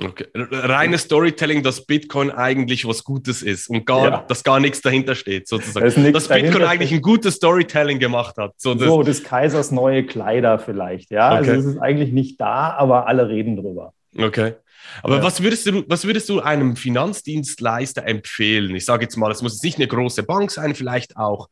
Okay. 0.00 0.26
Reines 0.36 1.02
Storytelling, 1.02 1.64
dass 1.64 1.84
Bitcoin 1.84 2.30
eigentlich 2.30 2.86
was 2.86 3.02
Gutes 3.02 3.42
ist 3.42 3.68
und 3.68 3.84
gar, 3.84 4.04
ja. 4.04 4.24
dass 4.28 4.44
gar 4.44 4.60
nichts 4.60 4.80
dahinter 4.80 5.16
steht, 5.16 5.48
sozusagen. 5.48 6.04
Da 6.04 6.10
dass 6.12 6.28
Bitcoin 6.28 6.62
eigentlich 6.62 6.92
ein 6.92 7.02
gutes 7.02 7.34
Storytelling 7.36 7.98
gemacht 7.98 8.36
hat. 8.36 8.52
So, 8.58 8.74
das 8.74 8.86
so, 8.86 9.02
des 9.02 9.24
Kaisers 9.24 9.72
neue 9.72 10.04
Kleider 10.06 10.60
vielleicht, 10.60 11.10
ja. 11.10 11.30
Also 11.30 11.40
okay. 11.40 11.50
Also 11.56 11.68
es 11.68 11.74
ist 11.74 11.82
eigentlich 11.82 12.12
nicht 12.12 12.40
da, 12.40 12.76
aber 12.78 13.08
alle 13.08 13.28
reden 13.28 13.56
drüber. 13.56 13.94
Okay. 14.16 14.54
Aber 15.02 15.16
ja. 15.16 15.22
was, 15.22 15.42
würdest 15.42 15.66
du, 15.66 15.84
was 15.88 16.04
würdest 16.04 16.28
du 16.28 16.40
einem 16.40 16.76
Finanzdienstleister 16.76 18.04
empfehlen? 18.06 18.74
Ich 18.74 18.84
sage 18.84 19.04
jetzt 19.04 19.16
mal, 19.16 19.30
es 19.30 19.42
muss 19.42 19.54
jetzt 19.54 19.64
nicht 19.64 19.78
eine 19.78 19.88
große 19.88 20.22
Bank 20.22 20.50
sein, 20.50 20.74
vielleicht 20.74 21.16
auch 21.16 21.48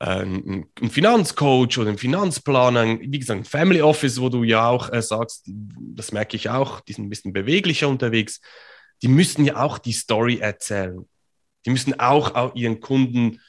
äh, 0.00 0.22
ein, 0.22 0.66
ein 0.80 0.90
Finanzcoach 0.90 1.78
oder 1.78 1.90
ein 1.90 1.98
Finanzplaner, 1.98 2.98
wie 3.00 3.18
gesagt, 3.18 3.40
ein 3.40 3.44
Family 3.44 3.82
Office, 3.82 4.20
wo 4.20 4.28
du 4.28 4.44
ja 4.44 4.68
auch 4.68 4.92
äh, 4.92 5.02
sagst, 5.02 5.44
das 5.46 6.12
merke 6.12 6.36
ich 6.36 6.50
auch, 6.50 6.80
die 6.80 6.92
sind 6.92 7.06
ein 7.06 7.10
bisschen 7.10 7.32
beweglicher 7.32 7.88
unterwegs. 7.88 8.40
Die 9.02 9.08
müssen 9.08 9.44
ja 9.44 9.62
auch 9.62 9.78
die 9.78 9.92
Story 9.92 10.38
erzählen. 10.38 11.08
Die 11.66 11.70
müssen 11.70 11.98
auch, 11.98 12.34
auch 12.34 12.54
ihren 12.54 12.80
Kunden 12.80 13.40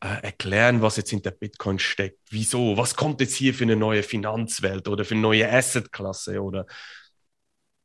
äh, 0.00 0.22
erklären, 0.22 0.82
was 0.82 0.96
jetzt 0.96 1.10
hinter 1.10 1.30
Bitcoin 1.30 1.78
steckt. 1.78 2.20
Wieso? 2.30 2.76
Was 2.76 2.94
kommt 2.94 3.20
jetzt 3.20 3.34
hier 3.34 3.54
für 3.54 3.64
eine 3.64 3.76
neue 3.76 4.02
Finanzwelt 4.02 4.86
oder 4.88 5.04
für 5.04 5.14
eine 5.14 5.22
neue 5.22 5.50
Assetklasse 5.50 6.42
oder 6.42 6.66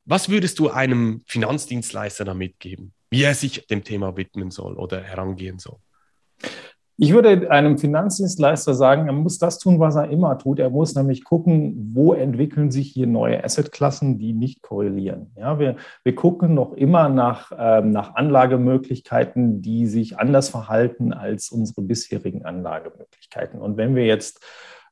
was 0.09 0.27
würdest 0.27 0.57
du 0.57 0.69
einem 0.69 1.21
Finanzdienstleister 1.27 2.25
da 2.25 2.33
mitgeben, 2.33 2.93
wie 3.11 3.23
er 3.23 3.35
sich 3.35 3.67
dem 3.67 3.83
Thema 3.83 4.17
widmen 4.17 4.49
soll 4.49 4.73
oder 4.73 5.01
herangehen 5.01 5.59
soll? 5.59 5.77
Ich 6.97 7.13
würde 7.13 7.49
einem 7.49 7.77
Finanzdienstleister 7.77 8.73
sagen, 8.73 9.07
er 9.07 9.13
muss 9.13 9.37
das 9.37 9.59
tun, 9.59 9.79
was 9.79 9.95
er 9.95 10.09
immer 10.09 10.37
tut. 10.37 10.59
Er 10.59 10.71
muss 10.71 10.95
nämlich 10.95 11.23
gucken, 11.23 11.91
wo 11.93 12.13
entwickeln 12.13 12.71
sich 12.71 12.91
hier 12.91 13.07
neue 13.07 13.41
Assetklassen, 13.41 14.17
die 14.17 14.33
nicht 14.33 14.63
korrelieren. 14.63 15.31
Ja, 15.37 15.59
wir, 15.59 15.77
wir 16.03 16.15
gucken 16.15 16.55
noch 16.55 16.73
immer 16.73 17.07
nach, 17.07 17.51
ähm, 17.57 17.91
nach 17.91 18.15
Anlagemöglichkeiten, 18.15 19.61
die 19.61 19.87
sich 19.87 20.17
anders 20.19 20.49
verhalten 20.49 21.13
als 21.13 21.51
unsere 21.51 21.83
bisherigen 21.83 22.43
Anlagemöglichkeiten. 22.43 23.61
Und 23.61 23.77
wenn 23.77 23.95
wir 23.95 24.05
jetzt 24.05 24.43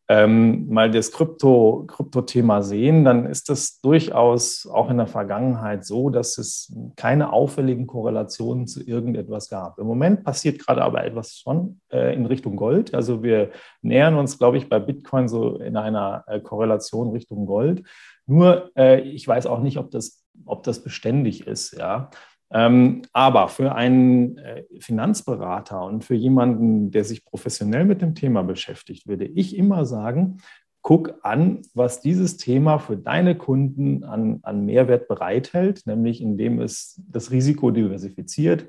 ähm, 0.10 0.70
mal 0.70 0.90
das 0.90 1.12
Krypto, 1.12 1.84
Krypto-Thema 1.88 2.62
sehen, 2.62 3.04
dann 3.04 3.26
ist 3.26 3.50
das 3.50 3.82
durchaus 3.82 4.66
auch 4.66 4.90
in 4.90 4.98
der 4.98 5.08
Vergangenheit 5.08 5.86
so, 5.86 6.10
dass 6.10 6.38
es 6.38 6.74
keine 6.96 7.34
auffälligen 7.34 7.88
Korrelationen 7.88 8.68
zu 8.68 8.82
irgendetwas 8.82 9.50
gab. 9.50 9.78
Im 9.80 9.86
Moment 9.86 10.24
passiert 10.24 10.60
gerade 10.60 10.82
aber 10.82 11.04
etwas 11.04 11.36
schon 11.36 11.82
äh, 11.92 12.16
in 12.16 12.26
Richtung 12.26 12.56
Gold. 12.56 12.94
Also 12.94 13.22
wir 13.22 13.52
nähern 13.82 14.16
uns, 14.16 14.38
glaube 14.38 14.58
ich, 14.58 14.70
bei 14.70 14.80
Bitcoin 14.80 15.28
so 15.28 15.58
in 15.58 15.76
einer 15.76 16.24
äh, 16.28 16.40
Korrelation 16.40 17.12
Richtung 17.12 17.46
Gold. 17.46 17.84
Nur 18.26 18.72
äh, 18.78 19.02
ich 19.02 19.28
weiß 19.28 19.46
auch 19.46 19.60
nicht, 19.60 19.78
ob 19.78 19.92
das, 19.92 20.24
ob 20.46 20.64
das 20.64 20.84
beständig 20.84 21.48
ist. 21.48 21.78
Ja. 21.78 22.12
Ähm, 22.50 23.02
aber 23.12 23.50
für 23.50 23.76
einen 23.76 24.38
äh, 24.38 24.64
Finanzberater 24.80 25.84
und 25.84 26.06
für 26.06 26.16
jemanden, 26.16 26.92
der 26.92 27.04
sich 27.04 27.26
professionell 27.26 27.86
mit 27.86 28.02
dem 28.02 28.16
Thema 28.16 28.44
beschäftigt, 28.44 29.08
würde 29.08 29.26
ich 29.26 29.58
immer 29.58 29.86
sagen, 29.86 30.38
guck 30.82 31.16
an, 31.24 31.64
was 31.74 32.00
dieses 32.00 32.38
Thema 32.38 32.80
für 32.80 32.96
deine 32.96 33.36
Kunden 33.38 34.06
an, 34.06 34.40
an 34.44 34.66
Mehrwert 34.66 35.10
bereithält, 35.10 35.86
nämlich 35.86 36.22
indem 36.22 36.62
es 36.62 37.02
das 37.10 37.32
Risiko 37.32 37.72
diversifiziert 37.72 38.68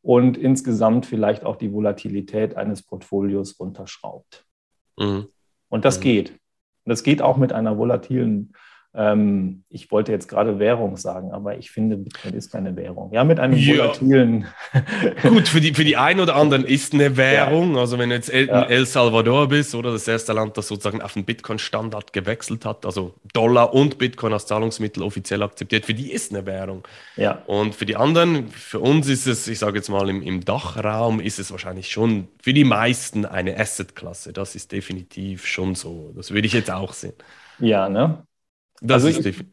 und 0.00 0.38
insgesamt 0.38 1.04
vielleicht 1.04 1.44
auch 1.44 1.56
die 1.56 1.70
Volatilität 1.70 2.56
eines 2.56 2.82
Portfolios 2.82 3.60
runterschraubt. 3.60 4.46
Mhm. 4.98 5.26
Und 5.68 5.84
das 5.84 5.98
mhm. 5.98 6.02
geht. 6.02 6.40
Das 6.86 7.02
geht 7.02 7.20
auch 7.20 7.36
mit 7.36 7.52
einer 7.52 7.76
volatilen 7.76 8.54
ähm, 8.98 9.62
ich 9.70 9.92
wollte 9.92 10.10
jetzt 10.10 10.26
gerade 10.26 10.58
Währung 10.58 10.96
sagen, 10.96 11.30
aber 11.30 11.56
ich 11.56 11.70
finde, 11.70 11.96
Bitcoin 11.96 12.34
ist 12.34 12.50
keine 12.50 12.74
Währung. 12.74 13.12
Ja, 13.12 13.22
mit 13.22 13.38
einem 13.38 13.56
ja. 13.56 13.76
volatilen. 13.76 14.46
Gut, 15.22 15.46
für 15.46 15.60
die, 15.60 15.72
für 15.72 15.84
die 15.84 15.96
einen 15.96 16.18
oder 16.18 16.34
anderen 16.34 16.64
ist 16.64 16.94
eine 16.94 17.16
Währung. 17.16 17.76
Ja. 17.76 17.80
Also, 17.80 17.96
wenn 17.98 18.08
du 18.08 18.16
jetzt 18.16 18.28
El, 18.28 18.48
ja. 18.48 18.64
El 18.64 18.86
Salvador 18.86 19.48
bist 19.48 19.76
oder 19.76 19.92
das 19.92 20.08
erste 20.08 20.32
Land, 20.32 20.56
das 20.56 20.66
sozusagen 20.66 21.00
auf 21.00 21.12
den 21.14 21.24
Bitcoin-Standard 21.24 22.12
gewechselt 22.12 22.64
hat, 22.64 22.84
also 22.84 23.14
Dollar 23.32 23.72
und 23.72 23.98
Bitcoin 23.98 24.32
als 24.32 24.46
Zahlungsmittel 24.46 25.04
offiziell 25.04 25.44
akzeptiert, 25.44 25.86
für 25.86 25.94
die 25.94 26.10
ist 26.10 26.34
eine 26.34 26.44
Währung. 26.44 26.82
Ja. 27.16 27.42
Und 27.46 27.76
für 27.76 27.86
die 27.86 27.94
anderen, 27.94 28.48
für 28.48 28.80
uns 28.80 29.08
ist 29.08 29.28
es, 29.28 29.46
ich 29.46 29.60
sage 29.60 29.76
jetzt 29.76 29.90
mal 29.90 30.08
im, 30.08 30.22
im 30.22 30.44
Dachraum, 30.44 31.20
ist 31.20 31.38
es 31.38 31.52
wahrscheinlich 31.52 31.88
schon 31.88 32.26
für 32.42 32.52
die 32.52 32.64
meisten 32.64 33.24
eine 33.24 33.56
Asset-Klasse. 33.60 34.32
Das 34.32 34.56
ist 34.56 34.72
definitiv 34.72 35.46
schon 35.46 35.76
so. 35.76 36.12
Das 36.16 36.32
würde 36.32 36.48
ich 36.48 36.52
jetzt 36.52 36.72
auch 36.72 36.92
sehen. 36.92 37.14
Ja, 37.60 37.88
ne? 37.88 38.24
Das 38.80 39.04
also 39.04 39.08
ist 39.08 39.26
ich, 39.26 39.44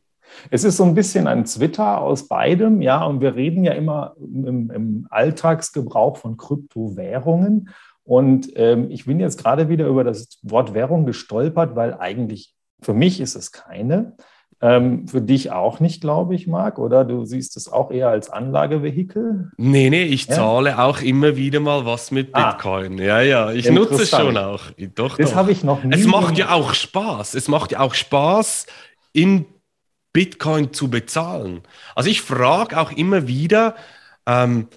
es 0.50 0.64
ist 0.64 0.78
so 0.78 0.84
ein 0.84 0.96
bisschen 0.96 1.28
ein 1.28 1.46
Twitter 1.46 2.02
aus 2.02 2.28
beidem, 2.28 2.82
ja, 2.82 3.04
und 3.04 3.22
wir 3.22 3.36
reden 3.36 3.64
ja 3.64 3.74
immer 3.74 4.16
im, 4.20 4.72
im 4.72 5.08
Alltagsgebrauch 5.10 6.18
von 6.18 6.38
Kryptowährungen. 6.38 7.70
Und 8.04 8.52
ähm, 8.56 8.92
ich 8.92 9.06
bin 9.06 9.20
jetzt 9.20 9.42
gerade 9.42 9.68
wieder 9.70 9.88
über 9.88 10.04
das 10.04 10.38
Wort 10.44 10.74
Währung 10.74 11.06
gestolpert, 11.06 11.76
weil 11.76 11.96
eigentlich 11.96 12.54
für 12.82 12.94
mich 12.94 13.20
ist 13.20 13.36
es 13.36 13.52
keine. 13.52 14.14
Ähm, 14.62 15.08
für 15.08 15.22
dich 15.22 15.52
auch 15.52 15.82
nicht, 15.82 16.02
glaube 16.02 16.34
ich, 16.34 16.48
Marc, 16.48 16.80
oder? 16.80 17.04
Du 17.04 17.26
siehst 17.26 17.58
es 17.58 17.72
auch 17.72 17.92
eher 17.92 18.10
als 18.10 18.30
Anlagevehikel? 18.30 19.52
Nee, 19.58 19.90
nee, 19.90 20.04
ich 20.04 20.28
ja? 20.28 20.36
zahle 20.36 20.80
auch 20.80 21.02
immer 21.02 21.36
wieder 21.36 21.60
mal 21.60 21.86
was 21.86 22.10
mit 22.12 22.30
ah. 22.32 22.52
Bitcoin. 22.52 23.00
Ah, 23.00 23.04
ja, 23.04 23.22
ja, 23.22 23.52
ich 23.52 23.70
nutze 23.70 24.04
es 24.04 24.10
schon 24.12 24.38
auch. 24.38 24.62
Doch, 24.96 25.18
das 25.18 25.36
habe 25.36 25.52
ich 25.52 25.64
noch 25.64 25.84
nie. 25.84 25.94
Es 25.94 26.08
macht 26.08 26.38
ja 26.38 26.52
auch 26.52 26.74
Spaß. 26.74 27.36
Es 27.36 27.50
macht 27.50 27.74
ja 27.74 27.82
auch 27.82 27.94
Spaß, 27.94 28.66
in 29.16 29.46
Bitcoin 30.14 30.74
zu 30.74 30.90
bezahlen. 30.90 31.62
Also 31.96 32.10
ich 32.10 32.22
frage 32.22 32.80
auch 32.80 32.92
immer 32.92 33.28
wieder 33.28 33.76
ähm, 34.26 34.68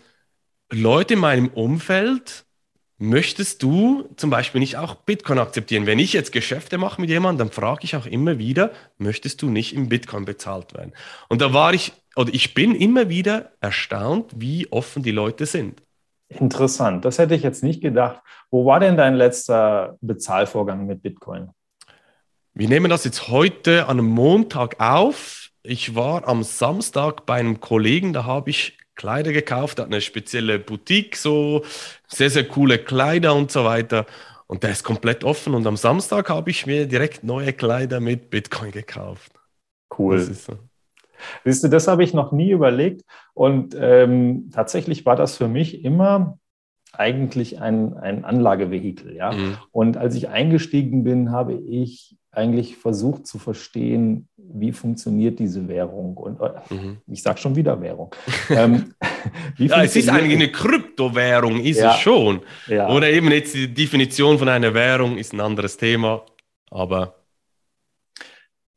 Leute 0.71 1.15
in 1.15 1.21
meinem 1.21 1.49
Umfeld, 1.49 2.45
möchtest 2.99 3.63
du 3.63 4.09
zum 4.17 4.31
Beispiel 4.31 4.59
nicht 4.59 4.77
auch 4.77 4.97
Bitcoin 4.97 5.39
akzeptieren? 5.39 5.87
Wenn 5.87 5.99
ich 5.99 6.13
jetzt 6.13 6.33
Geschäfte 6.33 6.79
mache 6.79 7.01
mit 7.01 7.11
jemandem, 7.11 7.47
dann 7.47 7.55
frage 7.55 7.85
ich 7.85 7.97
auch 7.97 8.07
immer 8.07 8.39
wieder, 8.39 8.73
möchtest 8.99 9.41
du 9.43 9.49
nicht 9.49 9.75
im 9.75 9.89
Bitcoin 9.89 10.25
bezahlt 10.25 10.75
werden? 10.75 10.93
Und 11.29 11.41
da 11.41 11.53
war 11.55 11.73
ich, 11.73 11.93
oder 12.17 12.35
ich 12.35 12.55
bin 12.55 12.75
immer 12.75 13.09
wieder 13.09 13.53
erstaunt, 13.61 14.33
wie 14.37 14.71
offen 14.73 15.03
die 15.03 15.13
Leute 15.13 15.47
sind. 15.47 15.81
Interessant, 16.29 17.05
das 17.05 17.19
hätte 17.19 17.35
ich 17.35 17.43
jetzt 17.43 17.63
nicht 17.63 17.81
gedacht. 17.81 18.21
Wo 18.51 18.67
war 18.67 18.81
denn 18.81 18.97
dein 18.97 19.15
letzter 19.15 19.97
Bezahlvorgang 20.01 20.87
mit 20.87 21.01
Bitcoin? 21.01 21.51
Wir 22.59 22.69
nehmen 22.69 22.91
das 22.91 23.05
jetzt 23.05 23.29
heute 23.29 23.87
an 23.87 24.01
einem 24.01 24.09
Montag 24.09 24.81
auf. 24.81 25.51
Ich 25.63 25.95
war 25.95 26.27
am 26.27 26.43
Samstag 26.43 27.25
bei 27.25 27.35
einem 27.35 27.61
Kollegen, 27.61 28.13
da 28.13 28.25
habe 28.25 28.51
ich 28.51 28.77
Kleider 28.97 29.33
gekauft, 29.33 29.79
hat 29.79 29.87
eine 29.87 30.01
spezielle 30.01 30.59
Boutique, 30.59 31.15
so 31.15 31.63
sehr, 32.09 32.31
sehr 32.31 32.43
coole 32.49 32.79
Kleider 32.79 33.37
und 33.37 33.53
so 33.53 33.65
weiter. 33.65 34.07
Und 34.49 34.65
der 34.65 34.71
ist 34.71 34.83
komplett 34.83 35.23
offen. 35.23 35.55
Und 35.55 35.69
am 35.69 35.77
Samstag 35.77 36.31
habe 36.31 36.51
ich 36.51 36.67
mir 36.67 36.89
direkt 36.89 37.23
neue 37.23 37.53
Kleider 37.53 38.01
mit 38.01 38.29
Bitcoin 38.29 38.73
gekauft. 38.73 39.31
Cool. 39.97 40.19
So. 40.19 40.55
Siehst 41.45 41.63
du, 41.63 41.69
das 41.69 41.87
habe 41.87 42.03
ich 42.03 42.13
noch 42.13 42.33
nie 42.33 42.51
überlegt. 42.51 43.03
Und 43.35 43.77
ähm, 43.79 44.51
tatsächlich 44.53 45.07
war 45.07 45.15
das 45.15 45.37
für 45.37 45.47
mich 45.47 45.85
immer 45.85 46.41
eigentlich 46.93 47.61
ein, 47.61 47.95
ein 47.95 48.25
Anlagevehikel. 48.25 49.15
Ja? 49.15 49.31
Mhm. 49.31 49.59
Und 49.71 49.97
als 49.97 50.17
ich 50.17 50.29
eingestiegen 50.29 51.05
bin, 51.05 51.31
habe 51.31 51.55
ich 51.55 52.17
eigentlich 52.39 52.77
versucht 52.77 53.27
zu 53.27 53.39
verstehen, 53.39 54.29
wie 54.37 54.73
funktioniert 54.73 55.39
diese 55.39 55.67
Währung. 55.67 56.17
Und 56.17 56.41
äh, 56.41 56.75
mhm. 56.75 56.99
ich 57.09 57.23
sage 57.23 57.39
schon 57.39 57.57
wieder 57.57 57.81
Währung. 57.81 58.15
ähm, 58.51 58.95
ja, 59.57 59.83
es 59.83 59.97
ist 59.97 60.09
eigentlich 60.09 60.37
eine 60.37 60.53
Kryptowährung, 60.53 61.61
ist 61.61 61.81
ja. 61.81 61.93
es 61.93 61.99
schon. 61.99 62.41
Ja. 62.69 62.89
Oder 62.89 63.11
eben 63.11 63.31
jetzt 63.33 63.55
die 63.55 63.75
Definition 63.75 64.39
von 64.39 64.49
einer 64.49 64.73
Währung 64.73 65.19
ist 65.19 65.33
ein 65.33 65.41
anderes 65.41 65.77
Thema, 65.77 66.23
aber. 66.71 67.17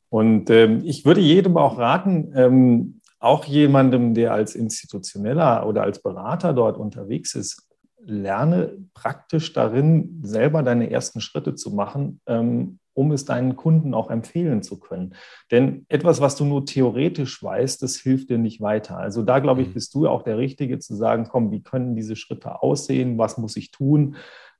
Und 0.10 0.50
ähm, 0.50 0.82
ich 0.84 1.06
würde 1.06 1.22
jedem 1.22 1.56
auch 1.56 1.78
raten, 1.78 2.34
ähm, 2.36 3.02
auch 3.20 3.46
jemandem, 3.46 4.16
der 4.16 4.34
als 4.34 4.56
institutioneller 4.56 5.68
oder 5.68 5.84
als 5.84 6.02
Berater 6.02 6.54
dort 6.54 6.78
unterwegs 6.78 7.36
ist, 7.36 7.68
lerne 8.04 8.74
praktisch 8.96 9.54
darin, 9.54 10.20
selber 10.24 10.64
deine 10.64 10.90
ersten 10.90 11.22
Schritte 11.22 11.54
zu 11.54 11.70
machen, 11.72 12.20
ähm, 12.26 12.80
um 12.94 13.12
es 13.12 13.26
deinen 13.26 13.56
Kunden 13.56 13.94
auch 13.94 14.10
empfehlen 14.10 14.64
zu 14.64 14.80
können. 14.80 15.16
Denn 15.50 15.86
etwas, 15.90 16.22
was 16.22 16.36
du 16.36 16.46
nur 16.46 16.66
theoretisch 16.66 17.42
weißt, 17.42 17.82
das 17.82 17.98
hilft 17.98 18.30
dir 18.30 18.38
nicht 18.38 18.62
weiter. 18.62 18.98
Also 18.98 19.24
da, 19.24 19.40
glaube 19.40 19.62
ich, 19.62 19.70
mhm. 19.70 19.74
bist 19.74 19.94
du 19.96 20.08
auch 20.08 20.24
der 20.24 20.38
Richtige 20.38 20.80
zu 20.80 20.96
sagen, 20.96 21.28
komm, 21.30 21.52
wie 21.52 21.64
können 21.64 21.96
diese 21.96 22.16
Schritte 22.16 22.62
aussehen? 22.62 23.18
Was 23.18 23.38
muss 23.38 23.56
ich 23.58 23.72
tun? 23.72 24.16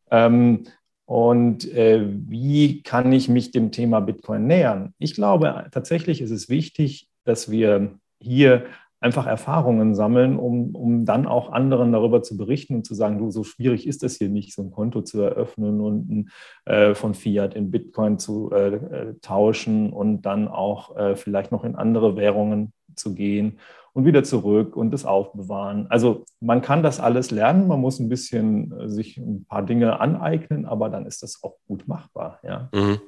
Ähm, 0.10 0.64
und 1.06 1.70
äh, 1.74 2.08
wie 2.08 2.84
kann 2.84 3.12
ich 3.12 3.28
mich 3.28 3.52
dem 3.52 3.72
Thema 3.72 4.00
Bitcoin 4.00 4.48
nähern? 4.48 4.94
Ich 4.98 5.14
glaube, 5.14 5.68
tatsächlich 5.72 6.22
ist 6.22 6.32
es 6.32 6.48
wichtig, 6.48 7.10
dass 7.26 7.52
wir 7.52 8.00
hier 8.22 8.66
einfach 9.02 9.26
Erfahrungen 9.26 9.96
sammeln, 9.96 10.38
um, 10.38 10.76
um 10.76 11.06
dann 11.06 11.26
auch 11.26 11.52
anderen 11.52 11.92
darüber 11.92 12.22
zu 12.22 12.38
berichten 12.38 12.76
und 12.76 12.86
zu 12.86 12.94
sagen, 12.94 13.18
du, 13.18 13.32
so 13.32 13.44
schwierig 13.44 13.88
ist 13.88 14.04
es 14.04 14.18
hier 14.18 14.30
nicht, 14.30 14.54
so 14.54 14.62
ein 14.62 14.72
Konto 14.72 15.02
zu 15.02 15.20
eröffnen 15.22 15.82
und 15.82 16.30
äh, 16.66 16.94
von 16.94 17.16
Fiat 17.16 17.56
in 17.56 17.72
Bitcoin 17.72 18.20
zu 18.20 18.52
äh, 18.52 18.76
äh, 18.76 19.14
tauschen 19.22 19.92
und 19.92 20.22
dann 20.22 20.48
auch 20.48 20.96
äh, 20.96 21.16
vielleicht 21.16 21.52
noch 21.52 21.64
in 21.64 21.76
andere 21.76 22.16
Währungen 22.16 22.74
zu 23.02 23.14
gehen 23.14 23.60
und 23.94 24.06
wieder 24.06 24.24
zurück 24.24 24.78
und 24.78 24.92
das 24.92 25.06
aufbewahren. 25.06 25.88
Also 25.90 26.26
man 26.40 26.62
kann 26.62 26.82
das 26.82 27.00
alles 27.00 27.32
lernen, 27.32 27.68
man 27.68 27.82
muss 27.82 28.00
ein 28.00 28.10
bisschen 28.10 28.72
äh, 28.80 28.90
sich 28.90 29.18
ein 29.18 29.46
paar 29.46 29.64
Dinge 29.64 30.00
aneignen, 30.00 30.66
aber 30.66 30.90
dann 30.90 31.06
ist 31.06 31.24
das 31.24 31.44
auch 31.44 31.58
gut 31.68 31.88
machbar. 31.88 32.40
Ja. 32.44 32.70
Mhm. 32.74 33.02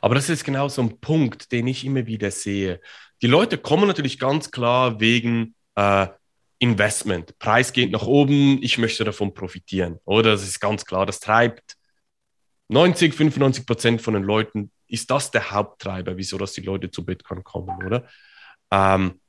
Aber 0.00 0.14
das 0.14 0.28
ist 0.28 0.44
genau 0.44 0.68
so 0.68 0.82
ein 0.82 1.00
Punkt, 1.00 1.52
den 1.52 1.66
ich 1.66 1.84
immer 1.84 2.06
wieder 2.06 2.30
sehe. 2.30 2.80
Die 3.22 3.26
Leute 3.26 3.58
kommen 3.58 3.86
natürlich 3.86 4.18
ganz 4.18 4.50
klar 4.50 5.00
wegen 5.00 5.54
äh, 5.76 6.08
Investment. 6.58 7.38
Preis 7.38 7.72
geht 7.72 7.92
nach 7.92 8.06
oben, 8.06 8.58
ich 8.62 8.78
möchte 8.78 9.04
davon 9.04 9.34
profitieren. 9.34 9.98
Oder 10.04 10.32
das 10.32 10.42
ist 10.42 10.60
ganz 10.60 10.84
klar, 10.84 11.06
das 11.06 11.20
treibt 11.20 11.76
90, 12.68 13.14
95 13.14 13.66
Prozent 13.66 14.02
von 14.02 14.14
den 14.14 14.22
Leuten, 14.22 14.70
ist 14.88 15.10
das 15.10 15.30
der 15.30 15.50
Haupttreiber, 15.50 16.16
wieso 16.16 16.38
dass 16.38 16.52
die 16.52 16.62
Leute 16.62 16.90
zu 16.90 17.04
Bitcoin 17.04 17.44
kommen, 17.44 17.84
oder? 17.84 18.08
Ähm, 18.70 19.20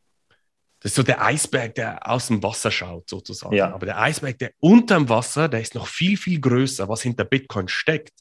das 0.86 0.92
ist 0.92 0.98
so 0.98 1.02
der 1.02 1.26
Eisberg, 1.26 1.74
der 1.74 2.08
aus 2.08 2.28
dem 2.28 2.44
Wasser 2.44 2.70
schaut, 2.70 3.10
sozusagen. 3.10 3.56
Ja. 3.56 3.74
Aber 3.74 3.88
der 3.88 4.00
Eisberg, 4.00 4.38
der 4.38 4.52
unter 4.60 4.94
dem 4.94 5.10
Wasser, 5.10 5.50
der 5.50 5.60
ist 5.60 5.74
noch 5.74 5.88
viel, 5.88 6.16
viel 6.16 6.40
größer, 6.40 6.88
was 6.88 7.02
hinter 7.02 7.26
Bitcoin 7.26 7.68
steckt 7.68 8.14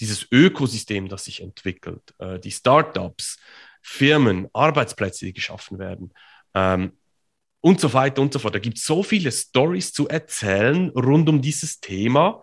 dieses 0.00 0.26
Ökosystem, 0.32 1.08
das 1.08 1.26
sich 1.26 1.40
entwickelt, 1.40 2.12
äh, 2.18 2.40
die 2.40 2.50
Startups, 2.50 3.38
Firmen, 3.80 4.48
Arbeitsplätze, 4.52 5.26
die 5.26 5.32
geschaffen 5.32 5.78
werden 5.78 6.12
ähm, 6.54 6.98
und 7.60 7.78
so 7.80 7.92
weiter 7.92 8.22
und 8.22 8.32
so 8.32 8.40
fort. 8.40 8.56
Da 8.56 8.58
gibt 8.58 8.78
es 8.78 8.84
so 8.84 9.04
viele 9.04 9.30
Stories 9.30 9.92
zu 9.92 10.08
erzählen 10.08 10.88
rund 10.88 11.28
um 11.28 11.40
dieses 11.40 11.78
Thema. 11.78 12.42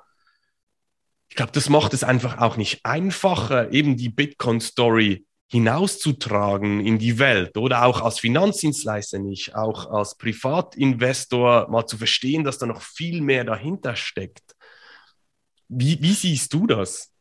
Ich 1.27 1.35
glaube, 1.35 1.51
das 1.51 1.67
macht 1.67 1.93
es 1.93 2.05
einfach 2.05 2.37
auch 2.37 2.55
nicht 2.55 2.85
einfacher, 2.85 3.73
eben 3.73 3.97
die 3.97 4.07
Bitcoin-Story 4.07 5.26
hinauszutragen 5.49 6.81
in 6.85 6.99
die 6.99 7.19
Welt 7.19 7.57
oder 7.57 7.85
auch 7.85 8.01
als 8.01 8.19
Finanzdienstleister 8.19 9.19
nicht, 9.19 9.55
auch 9.55 9.89
als 9.89 10.15
Privatinvestor 10.15 11.69
mal 11.69 11.85
zu 11.85 11.97
verstehen, 11.97 12.43
dass 12.43 12.57
da 12.57 12.65
noch 12.65 12.81
viel 12.81 13.21
mehr 13.21 13.45
dahinter 13.45 13.95
steckt. 13.95 14.55
Wie, 15.69 16.01
wie 16.01 16.13
siehst 16.13 16.53
du 16.53 16.67
das? 16.67 17.13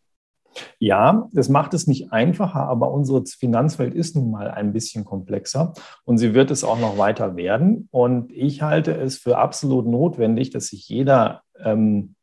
Ja, 0.79 1.29
das 1.33 1.49
macht 1.49 1.75
es 1.75 1.87
nicht 1.87 2.13
einfacher, 2.13 2.61
aber 2.61 2.91
unsere 2.91 3.25
Finanzwelt 3.27 3.95
ist 3.95 4.17
nun 4.17 4.31
mal 4.31 4.51
ein 4.51 4.73
bisschen 4.73 5.05
komplexer 5.05 5.75
und 6.05 6.19
sie 6.19 6.35
wird 6.35 6.51
es 6.51 6.65
auch 6.65 6.81
noch 6.81 6.99
weiter 6.99 7.37
werden. 7.37 7.89
Und 7.91 8.33
ich 8.33 8.63
halte 8.63 8.93
es 8.93 9.19
für 9.19 9.39
absolut 9.39 9.87
notwendig, 9.87 10.51
dass 10.51 10.69
sich 10.69 10.89
jeder 10.89 11.43
ähm, 11.63 12.15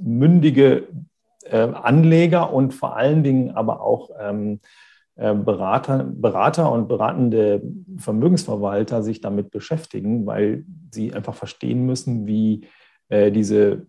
mündige 0.00 0.86
äh, 1.44 1.58
Anleger 1.58 2.52
und 2.52 2.72
vor 2.72 2.96
allen 2.96 3.24
Dingen 3.24 3.50
aber 3.50 3.80
auch 3.80 4.10
ähm, 4.20 4.54
äh, 4.54 4.89
Berater, 5.34 6.04
Berater 6.04 6.72
und 6.72 6.88
beratende 6.88 7.62
Vermögensverwalter 7.98 9.02
sich 9.02 9.20
damit 9.20 9.50
beschäftigen, 9.50 10.26
weil 10.26 10.64
sie 10.90 11.12
einfach 11.12 11.34
verstehen 11.34 11.84
müssen, 11.84 12.26
wie 12.26 12.66
äh, 13.10 13.30
diese 13.30 13.86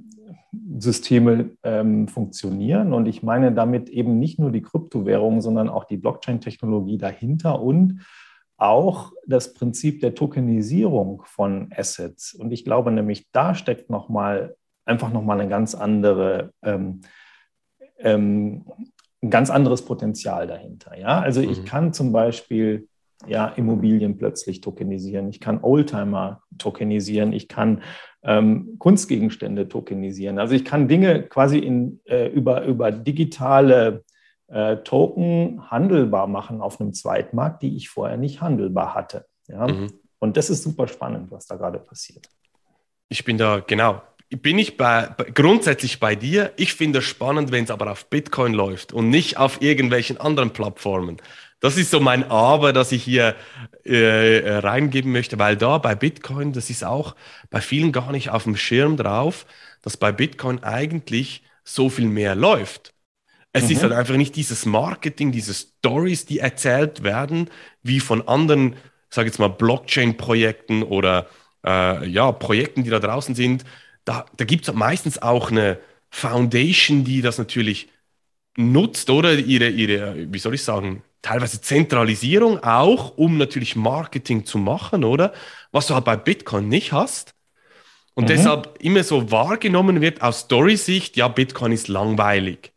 Systeme 0.77 1.51
ähm, 1.63 2.07
funktionieren. 2.09 2.93
Und 2.93 3.07
ich 3.07 3.23
meine 3.23 3.53
damit 3.53 3.89
eben 3.89 4.19
nicht 4.19 4.39
nur 4.39 4.51
die 4.51 4.61
Kryptowährung, 4.61 5.39
sondern 5.39 5.69
auch 5.69 5.85
die 5.85 5.97
Blockchain-Technologie 5.97 6.97
dahinter 6.97 7.61
und 7.61 8.01
auch 8.57 9.13
das 9.25 9.53
Prinzip 9.53 10.01
der 10.01 10.13
Tokenisierung 10.13 11.23
von 11.25 11.69
Assets. 11.75 12.33
Und 12.33 12.51
ich 12.51 12.65
glaube 12.65 12.91
nämlich, 12.91 13.31
da 13.31 13.55
steckt 13.55 13.89
noch 13.89 14.09
mal 14.09 14.55
einfach 14.85 15.11
noch 15.11 15.23
mal 15.23 15.39
eine 15.39 15.49
ganz 15.49 15.73
andere 15.73 16.51
ähm, 16.61 17.01
ähm, 18.03 18.65
ein 19.21 19.29
ganz 19.29 19.49
anderes 19.49 19.85
Potenzial 19.85 20.47
dahinter. 20.47 20.97
Ja, 20.97 21.19
also 21.19 21.41
ich 21.41 21.61
mhm. 21.61 21.65
kann 21.65 21.93
zum 21.93 22.11
Beispiel 22.11 22.87
ja, 23.27 23.47
Immobilien 23.49 24.17
plötzlich 24.17 24.61
tokenisieren, 24.61 25.29
ich 25.29 25.39
kann 25.39 25.59
Oldtimer 25.61 26.41
tokenisieren, 26.57 27.33
ich 27.33 27.47
kann 27.47 27.83
ähm, 28.23 28.75
Kunstgegenstände 28.79 29.67
tokenisieren. 29.67 30.39
Also 30.39 30.55
ich 30.55 30.65
kann 30.65 30.87
Dinge 30.87 31.23
quasi 31.23 31.59
in, 31.59 32.01
äh, 32.05 32.27
über, 32.27 32.63
über 32.65 32.91
digitale 32.91 34.03
äh, 34.47 34.77
Token 34.77 35.69
handelbar 35.71 36.27
machen 36.27 36.61
auf 36.61 36.79
einem 36.79 36.93
Zweitmarkt, 36.93 37.63
die 37.63 37.75
ich 37.75 37.89
vorher 37.89 38.17
nicht 38.17 38.41
handelbar 38.41 38.95
hatte. 38.95 39.25
Ja? 39.47 39.67
Mhm. 39.67 39.93
Und 40.19 40.37
das 40.37 40.49
ist 40.49 40.63
super 40.63 40.87
spannend, 40.87 41.31
was 41.31 41.47
da 41.47 41.55
gerade 41.55 41.79
passiert. 41.79 42.27
Ich 43.09 43.25
bin 43.25 43.37
da, 43.37 43.59
genau, 43.59 44.01
bin 44.31 44.57
ich 44.57 44.77
bei, 44.77 45.09
grundsätzlich 45.33 45.99
bei 45.99 46.15
dir. 46.15 46.53
Ich 46.55 46.73
finde 46.73 46.99
es 46.99 47.05
spannend, 47.05 47.51
wenn 47.51 47.65
es 47.65 47.71
aber 47.71 47.91
auf 47.91 48.09
Bitcoin 48.09 48.53
läuft 48.53 48.93
und 48.93 49.09
nicht 49.09 49.37
auf 49.37 49.61
irgendwelchen 49.61 50.17
anderen 50.17 50.51
Plattformen. 50.51 51.17
Das 51.59 51.77
ist 51.77 51.91
so 51.91 51.99
mein 51.99 52.23
Aber, 52.31 52.73
das 52.73 52.91
ich 52.91 53.03
hier 53.03 53.35
äh, 53.83 54.57
reingeben 54.57 55.11
möchte, 55.11 55.37
weil 55.37 55.57
da 55.57 55.77
bei 55.77 55.95
Bitcoin, 55.95 56.53
das 56.53 56.69
ist 56.69 56.83
auch 56.83 57.15
bei 57.49 57.61
vielen 57.61 57.91
gar 57.91 58.11
nicht 58.11 58.29
auf 58.29 58.43
dem 58.43 58.55
Schirm 58.55 58.97
drauf, 58.97 59.45
dass 59.81 59.97
bei 59.97 60.11
Bitcoin 60.11 60.63
eigentlich 60.63 61.43
so 61.63 61.89
viel 61.89 62.07
mehr 62.07 62.33
läuft. 62.33 62.93
Es 63.53 63.65
mhm. 63.65 63.71
ist 63.71 63.83
halt 63.83 63.93
einfach 63.93 64.15
nicht 64.15 64.35
dieses 64.35 64.65
Marketing, 64.65 65.31
diese 65.31 65.53
Stories, 65.53 66.25
die 66.25 66.39
erzählt 66.39 67.03
werden, 67.03 67.49
wie 67.83 67.99
von 67.99 68.27
anderen, 68.27 68.75
sage 69.09 69.27
jetzt 69.27 69.39
mal, 69.39 69.49
Blockchain-Projekten 69.49 70.83
oder 70.83 71.27
äh, 71.65 72.07
ja, 72.07 72.31
Projekten, 72.31 72.83
die 72.83 72.89
da 72.89 72.99
draußen 72.99 73.35
sind. 73.35 73.65
Da, 74.05 74.25
da 74.35 74.45
gibt 74.45 74.67
es 74.67 74.73
meistens 74.73 75.21
auch 75.21 75.51
eine 75.51 75.79
Foundation, 76.09 77.03
die 77.03 77.21
das 77.21 77.37
natürlich 77.37 77.89
nutzt 78.57 79.09
oder 79.09 79.33
ihre, 79.33 79.69
ihre, 79.69 80.31
wie 80.31 80.39
soll 80.39 80.55
ich 80.55 80.63
sagen, 80.63 81.03
teilweise 81.21 81.61
Zentralisierung 81.61 82.63
auch, 82.63 83.17
um 83.17 83.37
natürlich 83.37 83.75
Marketing 83.75 84.45
zu 84.45 84.57
machen, 84.57 85.03
oder? 85.03 85.33
Was 85.71 85.87
du 85.87 85.93
halt 85.93 86.05
bei 86.05 86.17
Bitcoin 86.17 86.67
nicht 86.67 86.91
hast. 86.91 87.33
und 88.13 88.25
mhm. 88.25 88.27
deshalb 88.27 88.77
immer 88.81 89.03
so 89.03 89.31
wahrgenommen 89.31 90.01
wird 90.01 90.21
aus 90.21 90.41
Story-Sicht, 90.41 91.15
ja, 91.15 91.27
Bitcoin 91.27 91.71
ist 91.71 91.87
langweilig. 91.87 92.73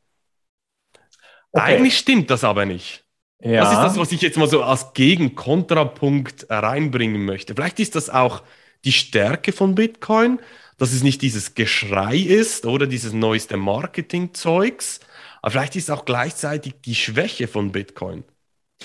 Okay. 1.50 1.76
Eigentlich 1.76 1.98
stimmt 1.98 2.30
das 2.30 2.44
aber 2.44 2.66
nicht. 2.66 3.04
Ja. 3.40 3.62
Das 3.62 3.72
ist 3.72 3.78
das, 3.78 3.98
was 3.98 4.12
ich 4.12 4.22
jetzt 4.22 4.38
mal 4.38 4.48
so 4.48 4.62
als 4.62 4.92
Gegenkontrapunkt 4.94 6.46
reinbringen 6.48 7.24
möchte. 7.24 7.54
Vielleicht 7.54 7.78
ist 7.80 7.94
das 7.94 8.10
auch 8.10 8.42
die 8.84 8.92
Stärke 8.92 9.52
von 9.52 9.74
Bitcoin, 9.74 10.38
dass 10.78 10.92
es 10.92 11.02
nicht 11.02 11.22
dieses 11.22 11.54
Geschrei 11.54 12.16
ist 12.16 12.66
oder 12.66 12.86
dieses 12.86 13.12
neueste 13.12 13.56
Marketing-Zeugs, 13.56 15.00
aber 15.42 15.52
vielleicht 15.52 15.76
ist 15.76 15.90
auch 15.90 16.04
gleichzeitig 16.04 16.74
die 16.84 16.94
Schwäche 16.94 17.48
von 17.48 17.72
Bitcoin. 17.72 18.24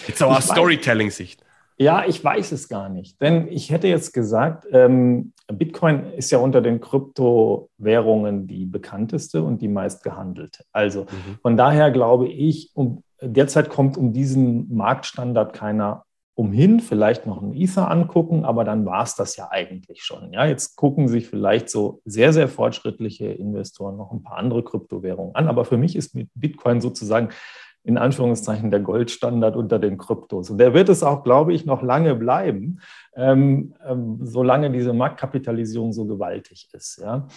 Jetzt 0.08 0.22
auch 0.22 0.36
aus 0.36 0.46
Storytelling-Sicht. 0.46 1.44
Ja, 1.78 2.04
ich 2.06 2.22
weiß 2.22 2.52
es 2.52 2.68
gar 2.68 2.90
nicht. 2.90 3.22
Denn 3.22 3.48
ich 3.48 3.72
hätte 3.72 3.88
jetzt 3.88 4.14
gesagt, 4.14 4.68
ähm, 4.74 5.32
Bitcoin 5.48 6.12
ist 6.14 6.30
ja 6.32 6.40
unter 6.40 6.62
den 6.62 6.82
Kryptowährungen 6.82 8.48
die 8.48 8.66
bekannteste 8.66 9.42
und 9.42 9.62
die 9.62 9.70
meist 9.70 10.04
gehandelte. 10.04 10.66
Also 10.74 11.04
mhm. 11.04 11.40
von 11.42 11.56
daher 11.56 11.92
glaube 11.92 12.28
ich, 12.28 12.72
um, 12.74 13.04
derzeit 13.22 13.70
kommt 13.70 13.96
um 13.96 14.12
diesen 14.12 14.76
Marktstandard 14.76 15.54
keiner 15.54 16.04
umhin, 16.40 16.80
vielleicht 16.80 17.26
noch 17.26 17.42
einen 17.42 17.54
Ether 17.54 17.92
angucken, 17.92 18.46
aber 18.46 18.64
dann 18.64 18.86
war 18.86 19.04
es 19.04 19.14
das 19.14 19.36
ja 19.36 19.50
eigentlich 19.52 20.04
schon. 20.04 20.32
Ja, 20.32 20.46
jetzt 20.46 20.78
gucken 20.78 21.10
sich 21.10 21.28
vielleicht 21.28 21.70
so 21.70 22.00
sehr, 22.06 22.32
sehr 22.32 22.48
fortschrittliche 22.48 23.26
Investoren 23.26 23.98
noch 23.98 24.14
ein 24.14 24.24
paar 24.24 24.38
andere 24.38 24.64
Kryptowährungen 24.64 25.36
an. 25.36 25.50
Aber 25.50 25.66
für 25.66 25.76
mich 25.76 25.98
ist 25.98 26.16
mit 26.16 26.30
Bitcoin 26.36 26.80
sozusagen 26.80 27.28
in 27.84 27.98
Anführungszeichen 27.98 28.72
der 28.72 28.80
Goldstandard 28.80 29.58
unter 29.58 29.80
den 29.80 29.98
Kryptos. 29.98 30.50
Und 30.50 30.60
der 30.60 30.74
wird 30.74 30.88
es 30.88 31.04
auch, 31.04 31.26
glaube 31.26 31.54
ich, 31.54 31.66
noch 31.66 31.82
lange 31.82 32.16
bleiben, 32.16 32.80
ähm, 33.18 33.74
ähm, 33.86 34.20
solange 34.22 34.72
diese 34.72 34.94
Marktkapitalisierung 34.94 35.92
so 35.92 36.06
gewaltig 36.06 36.70
ist. 36.72 37.02
Ja. 37.04 37.28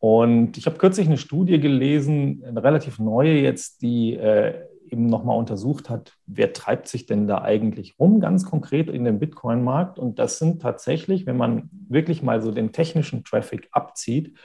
Und 0.00 0.58
ich 0.58 0.66
habe 0.66 0.78
kürzlich 0.78 1.06
eine 1.06 1.18
Studie 1.18 1.60
gelesen, 1.60 2.42
eine 2.44 2.64
relativ 2.64 2.98
neue 2.98 3.34
jetzt, 3.34 3.82
die 3.82 4.14
äh, 4.14 4.54
eben 4.92 5.06
nochmal 5.06 5.38
untersucht 5.38 5.90
hat, 5.90 6.14
wer 6.26 6.52
treibt 6.52 6.88
sich 6.88 7.06
denn 7.06 7.26
da 7.26 7.42
eigentlich 7.42 7.96
rum, 7.98 8.20
ganz 8.20 8.44
konkret 8.44 8.88
in 8.88 9.04
den 9.04 9.18
Bitcoin-Markt. 9.18 9.98
Und 9.98 10.18
das 10.18 10.38
sind 10.38 10.62
tatsächlich, 10.62 11.26
wenn 11.26 11.36
man 11.36 11.70
wirklich 11.88 12.22
mal 12.22 12.42
so 12.42 12.50
den 12.50 12.72
technischen 12.72 13.24
Traffic 13.24 13.68
abzieht, 13.72 14.36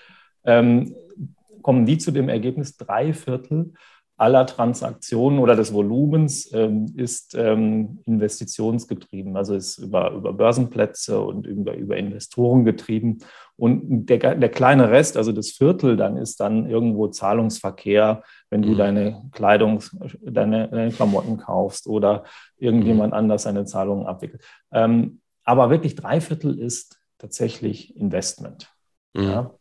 ähm, 0.46 0.96
kommen 1.62 1.86
die 1.86 1.98
zu 1.98 2.12
dem 2.12 2.30
Ergebnis, 2.30 2.78
drei 2.78 3.14
Viertel 3.14 3.74
aller 4.18 4.46
Transaktionen 4.46 5.40
oder 5.40 5.56
des 5.56 5.74
Volumens 5.74 6.52
ähm, 6.54 6.94
ist 6.96 7.34
ähm, 7.36 8.00
investitionsgetrieben, 8.06 9.36
also 9.36 9.56
ist 9.56 9.80
über, 9.80 10.12
über 10.12 10.34
Börsenplätze 10.34 11.20
und 11.20 11.48
über, 11.48 11.74
über 11.76 11.98
Investoren 11.98 12.64
getrieben. 12.64 13.20
Und 13.56 14.06
der, 14.06 14.36
der 14.36 14.50
kleine 14.50 14.90
Rest, 14.92 15.18
also 15.18 15.32
das 15.32 15.52
Viertel, 15.52 15.98
dann 15.98 16.18
ist 16.18 16.40
dann 16.40 16.70
irgendwo 16.70 17.08
Zahlungsverkehr, 17.08 18.24
wenn 18.50 18.62
du 18.62 18.70
mhm. 18.70 18.78
deine 18.78 19.22
Kleidung, 19.32 19.84
deine, 20.22 20.68
deine, 20.70 20.92
Klamotten 20.92 21.38
kaufst 21.38 21.88
oder 21.88 22.24
irgendjemand 22.58 23.14
mhm. 23.14 23.18
anders 23.18 23.44
seine 23.44 23.66
Zahlungen 23.66 24.06
abwickelt. 24.06 24.44
Ähm, 24.72 25.22
aber 25.44 25.70
wirklich 25.70 25.96
drei 25.96 26.22
Viertel 26.22 26.60
ist 26.60 27.00
tatsächlich 27.18 27.96
Investment. 27.98 28.72
Mhm. 29.14 29.24
Ja? 29.24 29.52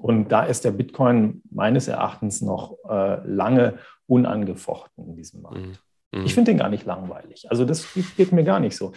Und 0.00 0.28
da 0.30 0.44
ist 0.44 0.64
der 0.64 0.70
Bitcoin 0.70 1.42
meines 1.50 1.88
Erachtens 1.88 2.40
noch 2.40 2.76
äh, 2.88 3.20
lange 3.26 3.78
unangefochten 4.06 5.06
in 5.06 5.16
diesem 5.16 5.42
Markt. 5.42 5.80
Mhm. 6.12 6.24
Ich 6.24 6.34
finde 6.34 6.52
den 6.52 6.58
gar 6.58 6.70
nicht 6.70 6.86
langweilig. 6.86 7.50
Also 7.50 7.64
das 7.64 7.86
geht 8.16 8.32
mir 8.32 8.44
gar 8.44 8.60
nicht 8.60 8.76
so. 8.76 8.92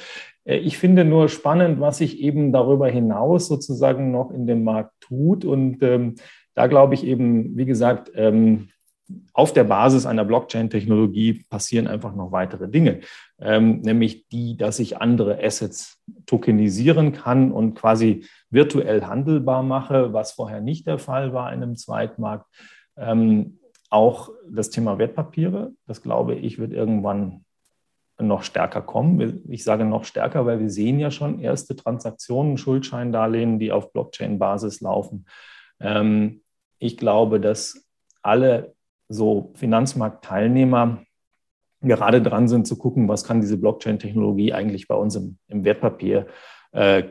Äh, 0.46 0.58
ich 0.58 0.78
finde 0.78 1.04
nur 1.04 1.30
spannend, 1.30 1.80
was 1.80 1.98
sich 1.98 2.20
eben 2.20 2.52
darüber 2.52 2.88
hinaus 2.88 3.48
sozusagen 3.48 4.12
noch 4.12 4.32
in 4.32 4.48
dem 4.48 4.64
Markt 4.64 4.94
tut. 5.02 5.44
Und 5.44 5.82
ähm, 5.84 6.16
da 6.54 6.68
glaube 6.68 6.94
ich 6.94 7.04
eben, 7.04 7.58
wie 7.58 7.66
gesagt, 7.66 8.12
ähm, 8.16 8.70
auf 9.34 9.52
der 9.52 9.66
Basis 9.66 10.06
einer 10.06 10.24
Blockchain-Technologie 10.24 11.44
passieren 11.50 11.88
einfach 11.88 12.16
noch 12.16 12.32
weitere 12.32 12.70
Dinge, 12.70 13.02
ähm, 13.42 13.82
nämlich 13.82 14.30
die, 14.30 14.56
dass 14.56 14.80
ich 14.80 15.02
andere 15.02 15.44
Assets 15.44 16.02
tokenisieren 16.26 17.12
kann 17.12 17.52
und 17.52 17.74
quasi 17.74 18.26
virtuell 18.52 19.04
handelbar 19.06 19.64
mache, 19.64 20.14
was 20.14 20.34
vorher 20.34 20.62
nicht 20.62 20.86
der 20.86 21.00
Fall 21.00 21.34
war 21.34 21.52
in 21.52 21.64
einem 21.64 21.76
Zweitmarkt. 21.76 22.46
Ähm, 22.98 23.60
auch 23.90 24.30
das 24.50 24.70
Thema 24.70 25.00
Wertpapiere, 25.00 25.74
das 25.88 26.02
glaube 26.02 26.36
ich, 26.36 26.60
wird 26.60 26.72
irgendwann 26.72 27.44
noch 28.20 28.44
stärker 28.44 28.82
kommen. 28.82 29.44
Ich 29.50 29.64
sage 29.64 29.86
noch 29.86 30.04
stärker, 30.04 30.46
weil 30.46 30.60
wir 30.60 30.70
sehen 30.70 31.00
ja 31.00 31.12
schon 31.12 31.40
erste 31.40 31.76
Transaktionen, 31.76 32.58
Schuldscheindarlehen, 32.58 33.60
die 33.60 33.72
auf 33.72 33.92
Blockchain-Basis 33.92 34.82
laufen. 34.82 35.26
Ähm, 35.80 36.42
ich 36.78 36.98
glaube, 36.98 37.40
dass 37.40 37.88
alle 38.22 38.76
so 39.10 39.52
Finanzmarktteilnehmer 39.56 41.04
gerade 41.82 42.22
dran 42.22 42.48
sind 42.48 42.68
zu 42.68 42.78
gucken, 42.78 43.08
was 43.08 43.24
kann 43.24 43.42
diese 43.42 43.58
Blockchain-Technologie 43.58 44.54
eigentlich 44.54 44.88
bei 44.88 44.96
uns 44.96 45.16
im, 45.16 45.38
im 45.48 45.64
Wertpapier-Clearing 45.66 46.32
äh, 46.72 47.04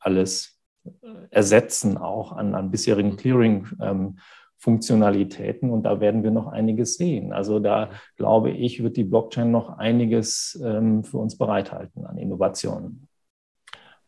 alles 0.00 0.58
äh, 0.84 0.90
ersetzen, 1.30 1.98
auch 1.98 2.32
an, 2.32 2.54
an 2.54 2.70
bisherigen 2.70 3.16
Clearing. 3.16 3.68
Ähm, 3.80 4.18
Funktionalitäten 4.62 5.70
und 5.70 5.82
da 5.82 5.98
werden 5.98 6.22
wir 6.22 6.30
noch 6.30 6.46
einiges 6.46 6.94
sehen. 6.94 7.32
Also 7.32 7.58
da 7.58 7.90
glaube 8.16 8.52
ich, 8.52 8.80
wird 8.80 8.96
die 8.96 9.02
Blockchain 9.02 9.50
noch 9.50 9.76
einiges 9.76 10.56
ähm, 10.64 11.02
für 11.02 11.18
uns 11.18 11.36
bereithalten 11.36 12.06
an 12.06 12.16
Innovationen. 12.16 13.08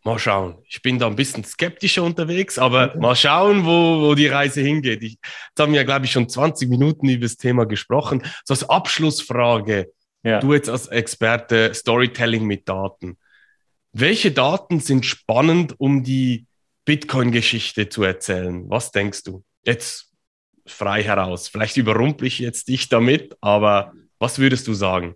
Mal 0.04 0.18
schauen. 0.20 0.54
Ich 0.68 0.80
bin 0.80 1.00
da 1.00 1.08
ein 1.08 1.16
bisschen 1.16 1.42
skeptischer 1.42 2.04
unterwegs, 2.04 2.56
aber 2.56 2.90
okay. 2.90 2.98
mal 3.00 3.16
schauen, 3.16 3.64
wo, 3.64 4.02
wo 4.02 4.14
die 4.14 4.28
Reise 4.28 4.60
hingeht. 4.60 5.02
Ich, 5.02 5.14
jetzt 5.14 5.58
haben 5.58 5.72
wir, 5.72 5.82
glaube 5.82 6.04
ich, 6.04 6.12
schon 6.12 6.28
20 6.28 6.68
Minuten 6.68 7.08
über 7.08 7.24
das 7.24 7.36
Thema 7.36 7.66
gesprochen. 7.66 8.22
So 8.44 8.54
als 8.54 8.68
Abschlussfrage, 8.68 9.90
ja. 10.22 10.38
du 10.38 10.52
jetzt 10.52 10.68
als 10.70 10.86
Experte 10.86 11.74
Storytelling 11.74 12.44
mit 12.44 12.68
Daten. 12.68 13.18
Welche 13.96 14.32
Daten 14.32 14.80
sind 14.80 15.06
spannend, 15.06 15.78
um 15.78 16.02
die 16.02 16.46
Bitcoin-Geschichte 16.84 17.88
zu 17.88 18.02
erzählen? 18.02 18.68
Was 18.68 18.90
denkst 18.90 19.22
du? 19.22 19.44
Jetzt 19.64 20.10
frei 20.66 21.04
heraus. 21.04 21.46
Vielleicht 21.46 21.76
überrumple 21.76 22.26
ich 22.26 22.40
jetzt 22.40 22.66
dich 22.66 22.88
damit, 22.88 23.36
aber 23.40 23.92
was 24.18 24.40
würdest 24.40 24.66
du 24.66 24.74
sagen? 24.74 25.14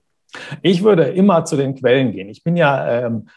Ich 0.63 0.85
würde 0.85 1.09
immer 1.09 1.45
zu 1.45 1.57
den 1.57 1.75
Quellen 1.75 2.13
gehen. 2.13 2.29
Ich 2.29 2.45
bin 2.45 2.57
ja 2.57 3.07
ähm, 3.07 3.29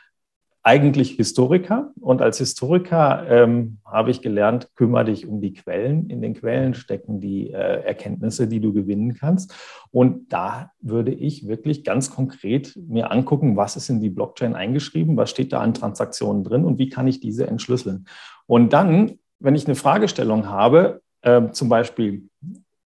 eigentlich 0.63 1.11
Historiker 1.11 1.91
und 1.99 2.21
als 2.21 2.37
Historiker 2.37 3.25
ähm, 3.27 3.79
habe 3.83 4.11
ich 4.11 4.21
gelernt, 4.21 4.69
kümmere 4.75 5.05
dich 5.05 5.25
um 5.25 5.41
die 5.41 5.53
Quellen. 5.53 6.07
In 6.09 6.21
den 6.21 6.35
Quellen 6.35 6.75
stecken 6.75 7.19
die 7.19 7.49
äh, 7.49 7.83
Erkenntnisse, 7.83 8.47
die 8.47 8.59
du 8.59 8.71
gewinnen 8.71 9.15
kannst. 9.15 9.55
Und 9.89 10.31
da 10.31 10.71
würde 10.79 11.11
ich 11.11 11.47
wirklich 11.47 11.83
ganz 11.83 12.11
konkret 12.11 12.77
mir 12.87 13.11
angucken, 13.11 13.57
was 13.57 13.75
ist 13.75 13.89
in 13.89 14.01
die 14.01 14.11
Blockchain 14.11 14.53
eingeschrieben, 14.53 15.17
was 15.17 15.31
steht 15.31 15.51
da 15.51 15.61
an 15.61 15.73
Transaktionen 15.73 16.43
drin 16.43 16.63
und 16.63 16.77
wie 16.77 16.89
kann 16.89 17.07
ich 17.07 17.19
diese 17.19 17.47
entschlüsseln. 17.47 18.05
Und 18.45 18.71
dann, 18.71 19.13
wenn 19.39 19.55
ich 19.55 19.65
eine 19.65 19.75
Fragestellung 19.75 20.47
habe, 20.47 21.01
äh, 21.21 21.49
zum 21.51 21.69
Beispiel, 21.69 22.29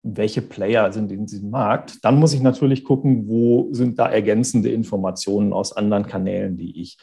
welche 0.02 0.42
Player 0.42 0.92
sind 0.92 1.12
in 1.12 1.26
diesem 1.26 1.50
Markt, 1.50 2.04
dann 2.04 2.18
muss 2.18 2.32
ich 2.32 2.40
natürlich 2.40 2.84
gucken, 2.84 3.28
wo 3.28 3.68
sind 3.72 3.98
da 3.98 4.08
ergänzende 4.08 4.70
Informationen 4.70 5.52
aus 5.52 5.76
anderen 5.76 6.06
Kanälen, 6.06 6.56
die 6.56 6.80
ich 6.80 6.98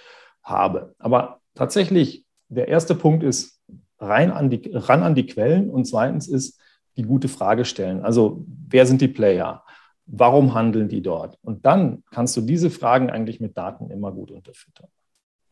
habe. 0.48 0.96
Aber 1.00 1.42
tatsächlich, 1.56 2.26
der 2.50 2.68
erste 2.68 2.96
Punkt 2.96 3.24
ist 3.24 3.60
rein 4.00 4.32
an 4.32 4.50
die, 4.50 4.72
ran 4.74 5.04
an 5.04 5.16
die 5.16 5.26
Quellen 5.26 5.70
und 5.70 5.86
zweitens 5.86 6.28
ist 6.28 6.60
die 6.96 7.04
gute 7.04 7.28
Frage 7.28 7.66
stellen. 7.66 8.02
Also, 8.02 8.44
wer 8.70 8.86
sind 8.86 9.02
die 9.02 9.08
Player? 9.08 9.64
Warum 10.06 10.54
handeln 10.54 10.88
die 10.88 11.02
dort? 11.02 11.38
Und 11.42 11.66
dann 11.66 12.04
kannst 12.12 12.36
du 12.38 12.42
diese 12.42 12.70
Fragen 12.70 13.10
eigentlich 13.10 13.40
mit 13.40 13.58
Daten 13.58 13.92
immer 13.92 14.12
gut 14.12 14.32
unterfüttern. 14.32 14.88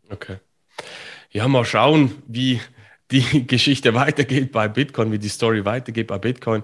Okay. 0.09 0.37
Ja, 1.31 1.47
mal 1.47 1.65
schauen, 1.65 2.11
wie 2.27 2.61
die 3.11 3.45
Geschichte 3.47 3.93
weitergeht 3.93 4.51
bei 4.51 4.67
Bitcoin, 4.67 5.11
wie 5.11 5.19
die 5.19 5.29
Story 5.29 5.65
weitergeht 5.65 6.07
bei 6.07 6.17
Bitcoin. 6.17 6.63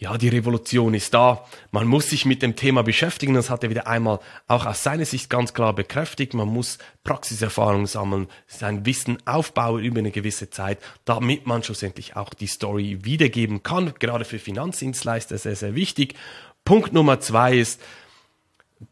ja, 0.00 0.16
die 0.16 0.28
Revolution 0.28 0.94
ist 0.94 1.12
da. 1.12 1.46
Man 1.72 1.86
muss 1.86 2.08
sich 2.08 2.24
mit 2.24 2.40
dem 2.40 2.56
Thema 2.56 2.82
beschäftigen. 2.82 3.34
Das 3.34 3.50
hat 3.50 3.62
er 3.62 3.68
wieder 3.68 3.86
einmal 3.86 4.18
auch 4.48 4.64
aus 4.64 4.82
seiner 4.82 5.04
Sicht 5.04 5.28
ganz 5.28 5.52
klar 5.52 5.74
bekräftigt. 5.74 6.32
Man 6.32 6.48
muss 6.48 6.78
Praxiserfahrung 7.04 7.86
sammeln, 7.86 8.28
sein 8.46 8.86
Wissen 8.86 9.18
aufbauen 9.26 9.84
über 9.84 9.98
eine 9.98 10.10
gewisse 10.10 10.48
Zeit, 10.48 10.78
damit 11.04 11.46
man 11.46 11.62
schlussendlich 11.62 12.16
auch 12.16 12.32
die 12.32 12.46
Story 12.46 13.00
wiedergeben 13.02 13.62
kann. 13.62 13.92
Gerade 13.98 14.24
für 14.24 14.38
Finanzdienstleister 14.38 15.36
sehr, 15.36 15.54
sehr 15.54 15.74
wichtig. 15.74 16.14
Punkt 16.64 16.94
Nummer 16.94 17.20
zwei 17.20 17.58
ist, 17.58 17.78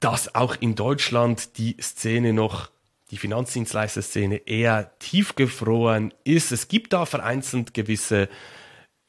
dass 0.01 0.35
auch 0.35 0.57
in 0.61 0.75
Deutschland 0.75 1.57
die 1.57 1.79
Szene 1.81 2.35
noch 2.35 2.69
die 3.11 3.17
Finanzdienstleister-Szene 3.17 4.47
eher 4.47 4.99
tiefgefroren 4.99 6.13
ist. 6.25 6.53
Es 6.53 6.69
gibt 6.69 6.93
da 6.93 7.07
vereinzelt 7.07 7.73
gewisse, 7.73 8.29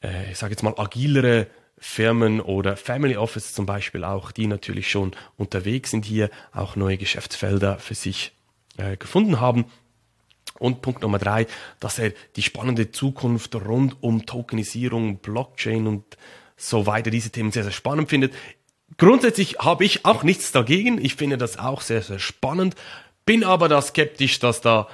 äh, 0.02 0.30
ich 0.32 0.38
sage 0.38 0.52
jetzt 0.52 0.62
mal, 0.62 0.72
agilere 0.78 1.48
Firmen 1.80 2.40
oder 2.40 2.76
Family 2.76 3.16
Office 3.16 3.54
zum 3.54 3.66
Beispiel 3.66 4.04
auch, 4.04 4.30
die 4.32 4.46
natürlich 4.46 4.90
schon 4.90 5.12
unterwegs 5.36 5.90
sind 5.90 6.04
hier, 6.04 6.30
auch 6.52 6.76
neue 6.76 6.98
Geschäftsfelder 6.98 7.78
für 7.78 7.94
sich 7.94 8.32
äh, 8.76 8.96
gefunden 8.96 9.40
haben. 9.40 9.64
Und 10.58 10.82
Punkt 10.82 11.00
Nummer 11.00 11.18
drei, 11.18 11.46
dass 11.80 11.98
er 11.98 12.12
die 12.36 12.42
spannende 12.42 12.92
Zukunft 12.92 13.54
rund 13.54 13.96
um 14.02 14.26
Tokenisierung, 14.26 15.16
Blockchain 15.16 15.86
und 15.86 16.04
so 16.56 16.86
weiter, 16.86 17.10
diese 17.10 17.30
Themen 17.30 17.50
sehr, 17.50 17.62
sehr 17.62 17.72
spannend 17.72 18.10
findet. 18.10 18.34
Grundsätzlich 18.98 19.58
habe 19.60 19.86
ich 19.86 20.04
auch 20.04 20.22
nichts 20.22 20.52
dagegen. 20.52 21.02
Ich 21.02 21.14
finde 21.14 21.38
das 21.38 21.58
auch 21.58 21.80
sehr, 21.80 22.02
sehr 22.02 22.18
spannend. 22.18 22.74
Bin 23.24 23.42
aber 23.42 23.70
da 23.70 23.80
skeptisch, 23.80 24.38
dass 24.38 24.60
da 24.60 24.86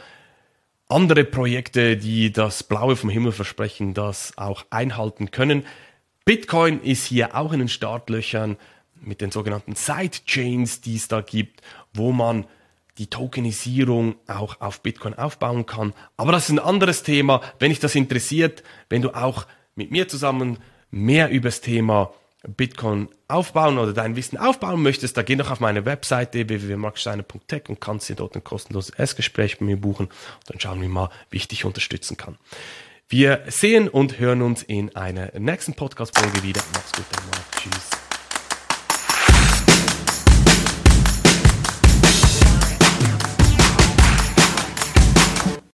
andere 0.88 1.24
Projekte, 1.24 1.96
die 1.96 2.32
das 2.32 2.62
Blaue 2.62 2.94
vom 2.94 3.10
Himmel 3.10 3.32
versprechen, 3.32 3.94
das 3.94 4.34
auch 4.36 4.64
einhalten 4.70 5.32
können. 5.32 5.64
Bitcoin 6.26 6.82
ist 6.82 7.06
hier 7.06 7.36
auch 7.36 7.52
in 7.52 7.60
den 7.60 7.68
Startlöchern 7.68 8.56
mit 9.00 9.20
den 9.20 9.30
sogenannten 9.30 9.76
Sidechains, 9.76 10.80
die 10.80 10.96
es 10.96 11.06
da 11.06 11.20
gibt, 11.20 11.62
wo 11.94 12.10
man 12.10 12.46
die 12.98 13.06
Tokenisierung 13.06 14.16
auch 14.26 14.60
auf 14.60 14.80
Bitcoin 14.80 15.14
aufbauen 15.14 15.66
kann. 15.66 15.94
Aber 16.16 16.32
das 16.32 16.46
ist 16.46 16.50
ein 16.50 16.58
anderes 16.58 17.04
Thema. 17.04 17.42
Wenn 17.60 17.68
dich 17.68 17.78
das 17.78 17.94
interessiert, 17.94 18.64
wenn 18.88 19.02
du 19.02 19.10
auch 19.10 19.46
mit 19.76 19.92
mir 19.92 20.08
zusammen 20.08 20.58
mehr 20.90 21.30
über 21.30 21.48
das 21.48 21.60
Thema 21.60 22.12
Bitcoin 22.44 23.08
aufbauen 23.28 23.78
oder 23.78 23.92
dein 23.92 24.16
Wissen 24.16 24.36
aufbauen 24.36 24.82
möchtest, 24.82 25.16
da 25.16 25.22
geh 25.22 25.36
doch 25.36 25.52
auf 25.52 25.60
meine 25.60 25.84
Webseite 25.84 26.48
www.marksteiner.tech 26.48 27.68
und 27.68 27.80
kannst 27.80 28.08
dir 28.08 28.16
dort 28.16 28.34
ein 28.34 28.42
kostenloses 28.42 28.90
Erstgespräch 28.90 29.60
bei 29.60 29.64
mir 29.64 29.80
buchen. 29.80 30.08
Dann 30.46 30.58
schauen 30.58 30.80
wir 30.80 30.88
mal, 30.88 31.10
wie 31.30 31.36
ich 31.36 31.46
dich 31.46 31.64
unterstützen 31.64 32.16
kann. 32.16 32.36
Wir 33.08 33.44
sehen 33.46 33.88
und 33.88 34.18
hören 34.18 34.42
uns 34.42 34.64
in 34.64 34.96
einer 34.96 35.30
nächsten 35.38 35.74
Podcast-Folge 35.74 36.42
wieder. 36.42 36.60
Mach's 36.74 36.90
gut, 36.90 37.04
dann 37.12 37.24
mal. 37.28 37.38
Tschüss. 37.56 38.05